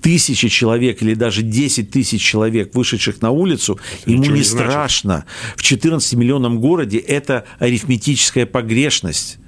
Тысячи 0.03 0.49
человек 0.49 1.01
или 1.01 1.15
даже 1.15 1.43
10 1.43 1.91
тысяч 1.93 2.21
человек, 2.21 2.75
вышедших 2.75 3.23
на 3.23 3.31
улицу, 3.31 3.79
это 4.03 4.11
ему 4.11 4.25
не, 4.25 4.29
не 4.29 4.43
страшно. 4.43 5.25
В 5.57 5.63
14 5.63 6.15
миллионном 6.15 6.59
городе 6.59 6.99
это 6.99 7.45
арифметическая 7.61 8.47
погрешность. 8.47 9.39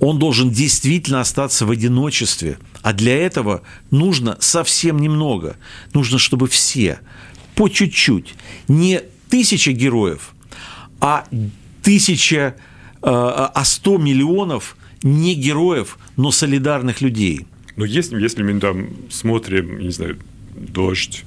Он 0.00 0.18
должен 0.18 0.50
действительно 0.50 1.20
остаться 1.20 1.64
в 1.64 1.70
одиночестве. 1.70 2.58
А 2.82 2.92
для 2.92 3.16
этого 3.16 3.62
нужно 3.92 4.36
совсем 4.40 4.98
немного. 4.98 5.56
Нужно, 5.94 6.18
чтобы 6.18 6.48
все 6.48 6.98
по 7.54 7.68
чуть-чуть, 7.68 8.34
не 8.68 9.00
тысяча 9.30 9.72
героев, 9.72 10.34
а 11.00 11.24
тысяча, 11.82 12.54
а 13.02 13.62
сто 13.64 13.98
миллионов 13.98 14.76
не 15.02 15.34
героев, 15.34 15.98
но 16.16 16.30
солидарных 16.30 17.00
людей. 17.00 17.46
Но 17.76 17.84
если, 17.84 18.20
если 18.20 18.42
мы 18.42 18.58
там 18.58 18.88
смотрим, 19.10 19.78
не 19.78 19.90
знаю, 19.90 20.16
«Дождь», 20.54 21.24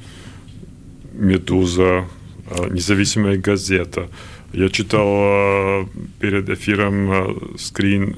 «Медуза», 1.13 2.07
э, 2.49 2.69
«Независимая 2.71 3.37
газета», 3.37 4.09
я 4.51 4.69
читал 4.69 5.07
э, 5.07 5.85
перед 6.19 6.49
эфиром 6.49 7.57
скрин 7.59 8.15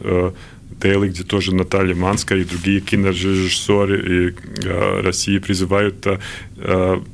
Daily, 0.79 1.09
где 1.09 1.23
тоже 1.23 1.53
Наталья 1.53 1.93
Манская 1.93 2.39
и 2.39 2.45
другие 2.45 2.79
кинорежиссеры 2.79 4.33
России 5.03 5.39
призывают 5.39 6.07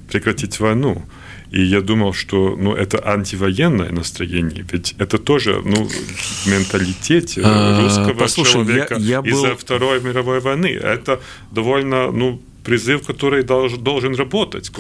прекратить 0.10 0.60
войну. 0.60 1.04
И 1.52 1.64
я 1.64 1.82
думал, 1.82 2.14
что 2.14 2.56
ну, 2.58 2.74
это 2.74 2.98
антивоенное 3.06 3.92
настроение, 3.92 4.66
ведь 4.72 4.96
это 4.98 5.18
тоже 5.18 5.62
ну, 5.64 5.88
в 5.88 6.48
менталитете 6.48 7.42
а, 7.44 7.82
русского 7.82 8.14
Послушай, 8.14 8.52
человека 8.54 8.96
я, 8.96 9.16
я 9.16 9.22
был... 9.22 9.32
из-за 9.32 9.56
Второй 9.56 10.02
мировой 10.02 10.40
войны. 10.42 10.68
Это 10.68 11.22
довольно 11.52 12.12
ну, 12.12 12.42
призыв, 12.68 13.06
который 13.06 13.44
должен, 13.44 13.82
должен 13.82 14.16
работать. 14.16 14.72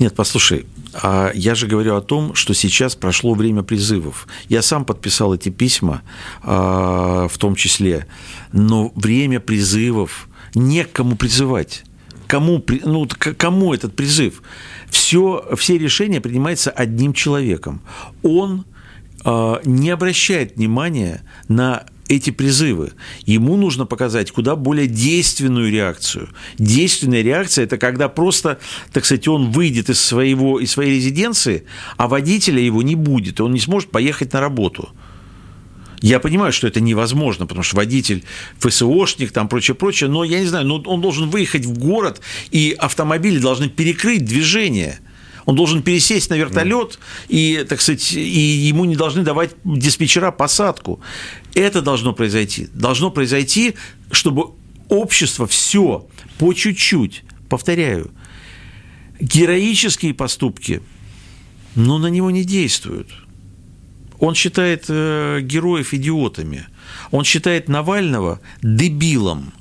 Нет, 0.00 0.14
послушай, 0.16 0.66
а 0.92 1.30
я 1.34 1.54
же 1.54 1.68
говорю 1.68 1.94
о 1.94 2.00
том, 2.00 2.34
что 2.34 2.52
сейчас 2.52 2.96
прошло 2.96 3.34
время 3.34 3.62
призывов. 3.62 4.26
Я 4.48 4.60
сам 4.60 4.84
подписал 4.84 5.34
эти 5.34 5.50
письма, 5.50 6.02
а, 6.42 7.28
в 7.28 7.38
том 7.38 7.54
числе, 7.54 8.06
но 8.52 8.90
время 8.96 9.38
призывов 9.38 10.28
некому 10.56 11.16
призывать. 11.16 11.84
Кому, 12.26 12.64
ну, 12.84 13.08
кому 13.38 13.72
этот 13.72 13.94
призыв? 13.94 14.42
Все, 14.90 15.44
все 15.56 15.78
решения 15.78 16.20
принимаются 16.20 16.70
одним 16.70 17.12
человеком. 17.12 17.82
Он 18.22 18.64
э, 19.24 19.54
не 19.64 19.90
обращает 19.90 20.56
внимания 20.56 21.22
на 21.48 21.86
эти 22.08 22.30
призывы. 22.30 22.92
Ему 23.26 23.56
нужно 23.56 23.86
показать 23.86 24.30
куда 24.30 24.56
более 24.56 24.86
действенную 24.86 25.70
реакцию. 25.70 26.30
Действенная 26.58 27.22
реакция– 27.22 27.64
это 27.66 27.76
когда 27.76 28.08
просто, 28.08 28.58
так 28.92 29.04
сказать, 29.04 29.28
он 29.28 29.50
выйдет 29.50 29.90
из, 29.90 30.00
своего, 30.00 30.58
из 30.58 30.72
своей 30.72 30.96
резиденции, 30.96 31.64
а 31.96 32.08
водителя 32.08 32.60
его 32.60 32.82
не 32.82 32.94
будет, 32.94 33.40
он 33.40 33.52
не 33.52 33.60
сможет 33.60 33.90
поехать 33.90 34.32
на 34.32 34.40
работу. 34.40 34.88
Я 36.00 36.20
понимаю, 36.20 36.52
что 36.52 36.66
это 36.66 36.80
невозможно, 36.80 37.46
потому 37.46 37.62
что 37.62 37.76
водитель 37.76 38.24
ФСОшник, 38.60 39.32
там 39.32 39.48
прочее, 39.48 39.74
прочее, 39.74 40.08
но 40.08 40.24
я 40.24 40.40
не 40.40 40.46
знаю, 40.46 40.66
но 40.66 40.80
он 40.82 41.00
должен 41.00 41.28
выехать 41.28 41.64
в 41.64 41.78
город, 41.78 42.20
и 42.50 42.76
автомобили 42.78 43.38
должны 43.38 43.68
перекрыть 43.68 44.24
движение. 44.24 45.00
Он 45.44 45.56
должен 45.56 45.82
пересесть 45.82 46.28
на 46.28 46.34
вертолет, 46.34 46.98
и, 47.28 47.64
так 47.68 47.80
сказать, 47.80 48.12
и 48.12 48.40
ему 48.68 48.84
не 48.84 48.96
должны 48.96 49.22
давать 49.22 49.52
диспетчера 49.64 50.30
посадку. 50.30 51.00
Это 51.54 51.80
должно 51.80 52.12
произойти. 52.12 52.68
Должно 52.74 53.10
произойти, 53.10 53.74
чтобы 54.10 54.50
общество 54.90 55.46
все 55.46 56.06
по 56.38 56.52
чуть-чуть, 56.52 57.24
повторяю, 57.48 58.10
героические 59.20 60.12
поступки, 60.12 60.82
но 61.74 61.98
на 61.98 62.08
него 62.08 62.30
не 62.30 62.44
действуют. 62.44 63.08
Он 64.18 64.34
считает 64.34 64.86
э, 64.88 65.40
героев 65.42 65.94
идиотами. 65.94 66.66
Он 67.10 67.24
считает 67.24 67.68
Навального 67.68 68.40
дебилом, 68.62 69.52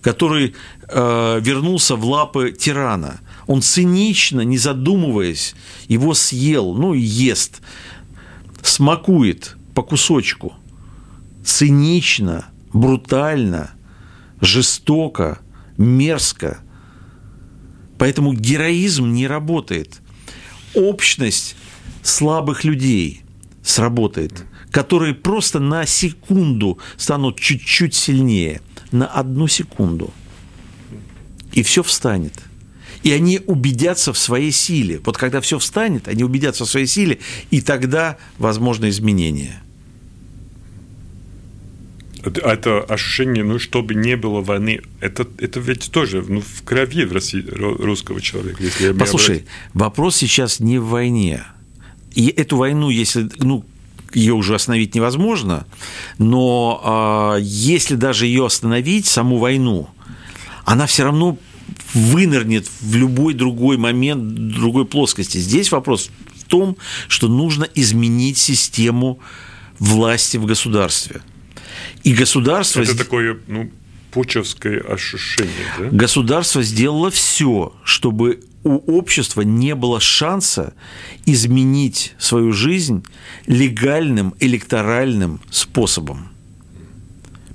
который 0.00 0.54
э, 0.88 1.40
вернулся 1.42 1.96
в 1.96 2.04
лапы 2.04 2.52
тирана. 2.52 3.20
Он 3.46 3.60
цинично, 3.60 4.40
не 4.40 4.56
задумываясь, 4.56 5.54
его 5.88 6.14
съел, 6.14 6.74
ну 6.74 6.94
и 6.94 7.00
ест, 7.00 7.60
смакует 8.62 9.56
по 9.74 9.82
кусочку. 9.82 10.54
Цинично, 11.44 12.46
брутально, 12.72 13.72
жестоко, 14.40 15.40
мерзко. 15.76 16.60
Поэтому 17.98 18.32
героизм 18.32 19.12
не 19.12 19.26
работает. 19.26 20.00
Общность 20.74 21.56
слабых 22.02 22.64
людей– 22.64 23.18
сработает, 23.62 24.44
которые 24.70 25.14
просто 25.14 25.60
на 25.60 25.86
секунду 25.86 26.78
станут 26.96 27.38
чуть-чуть 27.38 27.94
сильнее, 27.94 28.60
на 28.90 29.06
одну 29.06 29.48
секунду. 29.48 30.12
И 31.52 31.62
все 31.62 31.82
встанет. 31.82 32.34
И 33.02 33.12
они 33.12 33.40
убедятся 33.46 34.12
в 34.12 34.18
своей 34.18 34.52
силе. 34.52 35.00
Вот 35.04 35.16
когда 35.18 35.40
все 35.40 35.58
встанет, 35.58 36.08
они 36.08 36.24
убедятся 36.24 36.64
в 36.64 36.68
своей 36.68 36.86
силе, 36.86 37.18
и 37.50 37.60
тогда 37.60 38.16
возможно 38.38 38.88
изменение. 38.88 39.60
Это 42.24 42.80
ощущение, 42.82 43.42
ну, 43.42 43.58
чтобы 43.58 43.96
не 43.96 44.16
было 44.16 44.40
войны, 44.40 44.80
это, 45.00 45.26
это 45.38 45.58
ведь 45.58 45.90
тоже 45.90 46.22
ну, 46.26 46.40
в 46.40 46.62
крови 46.62 47.04
в 47.04 47.12
России, 47.12 47.44
русского 47.50 48.20
человека. 48.20 48.62
Если 48.62 48.92
Послушай, 48.92 49.38
брать... 49.38 49.46
вопрос 49.74 50.16
сейчас 50.16 50.60
не 50.60 50.78
в 50.78 50.86
войне. 50.86 51.42
И 52.14 52.28
эту 52.28 52.56
войну, 52.56 52.90
если, 52.90 53.28
ну, 53.38 53.64
ее 54.14 54.34
уже 54.34 54.54
остановить 54.54 54.94
невозможно, 54.94 55.66
но 56.18 57.36
э, 57.36 57.42
если 57.42 57.94
даже 57.94 58.26
ее 58.26 58.46
остановить, 58.46 59.06
саму 59.06 59.38
войну, 59.38 59.88
она 60.64 60.86
все 60.86 61.04
равно 61.04 61.38
вынырнет 61.94 62.68
в 62.80 62.94
любой 62.96 63.34
другой 63.34 63.76
момент, 63.76 64.34
другой 64.34 64.84
плоскости. 64.84 65.38
Здесь 65.38 65.70
вопрос 65.72 66.10
в 66.36 66.44
том, 66.44 66.76
что 67.08 67.28
нужно 67.28 67.66
изменить 67.74 68.38
систему 68.38 69.18
власти 69.78 70.36
в 70.36 70.46
государстве. 70.46 71.22
И 72.04 72.12
государство... 72.12 72.82
Это 72.82 72.96
такое, 72.96 73.38
ну, 73.46 73.70
пучевское 74.10 74.80
ощущение, 74.80 75.50
да? 75.78 75.88
Государство 75.90 76.62
сделало 76.62 77.10
все, 77.10 77.74
чтобы 77.84 78.40
у 78.64 78.96
общества 78.96 79.42
не 79.42 79.74
было 79.74 80.00
шанса 80.00 80.74
изменить 81.26 82.14
свою 82.18 82.52
жизнь 82.52 83.04
легальным 83.46 84.34
электоральным 84.40 85.40
способом. 85.50 86.28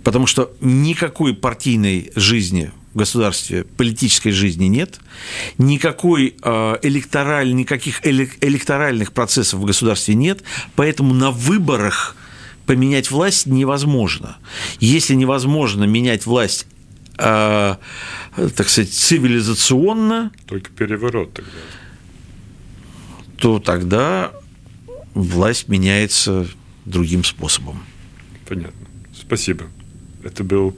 Потому 0.04 0.26
что 0.26 0.54
никакой 0.62 1.34
партийной 1.34 2.12
жизни 2.16 2.72
в 2.94 2.98
государстве, 2.98 3.64
политической 3.64 4.32
жизни 4.32 4.66
нет, 4.66 5.00
никакой 5.58 6.36
э, 6.42 6.76
электораль, 6.82 7.54
никаких 7.54 8.06
электоральных 8.06 9.12
процессов 9.12 9.60
в 9.60 9.66
государстве 9.66 10.16
нет, 10.16 10.44
поэтому 10.76 11.14
на 11.14 11.32
выборах 11.32 12.16
поменять 12.66 13.12
власть 13.12 13.48
невозможно. 13.48 14.38
Если 14.80 15.14
невозможно 15.14 15.84
менять 15.86 16.26
власть 16.26 16.68
э, 17.18 17.76
так 18.56 18.70
сказать, 18.70 18.92
цивилизационно... 18.94 20.32
Только 20.46 20.72
переворот 20.72 21.34
тогда. 21.34 21.52
То 23.38 23.60
тогда 23.60 24.32
власть 25.14 25.68
меняется 25.68 26.48
другим 26.86 27.24
способом. 27.24 27.84
Понятно. 28.48 28.88
Спасибо. 29.14 29.66
Это 30.24 30.44
был 30.44 30.76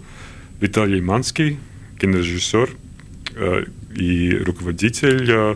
Виталий 0.59 1.01
Манский, 1.01 1.59
кинорежиссер 1.99 2.69
э, 3.35 3.65
и 3.95 4.35
руководитель 4.35 5.25
э, 5.29 5.55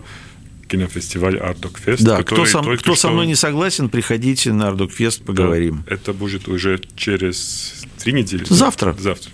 кинофестиваля 0.68 1.40
Артдокфест. 1.50 2.04
Да, 2.04 2.24
кто, 2.24 2.46
сам, 2.46 2.78
кто 2.78 2.96
со 2.96 3.10
мной 3.10 3.28
не 3.28 3.36
согласен, 3.36 3.90
приходите 3.90 4.54
на 4.54 4.70
Артдокфест, 4.70 5.24
поговорим. 5.24 5.84
Да, 5.86 5.94
это 5.94 6.14
будет 6.14 6.48
уже 6.48 6.80
через 6.96 7.86
три 7.98 8.14
недели. 8.14 8.46
Завтра. 8.50 8.96
Завтра. 8.98 9.34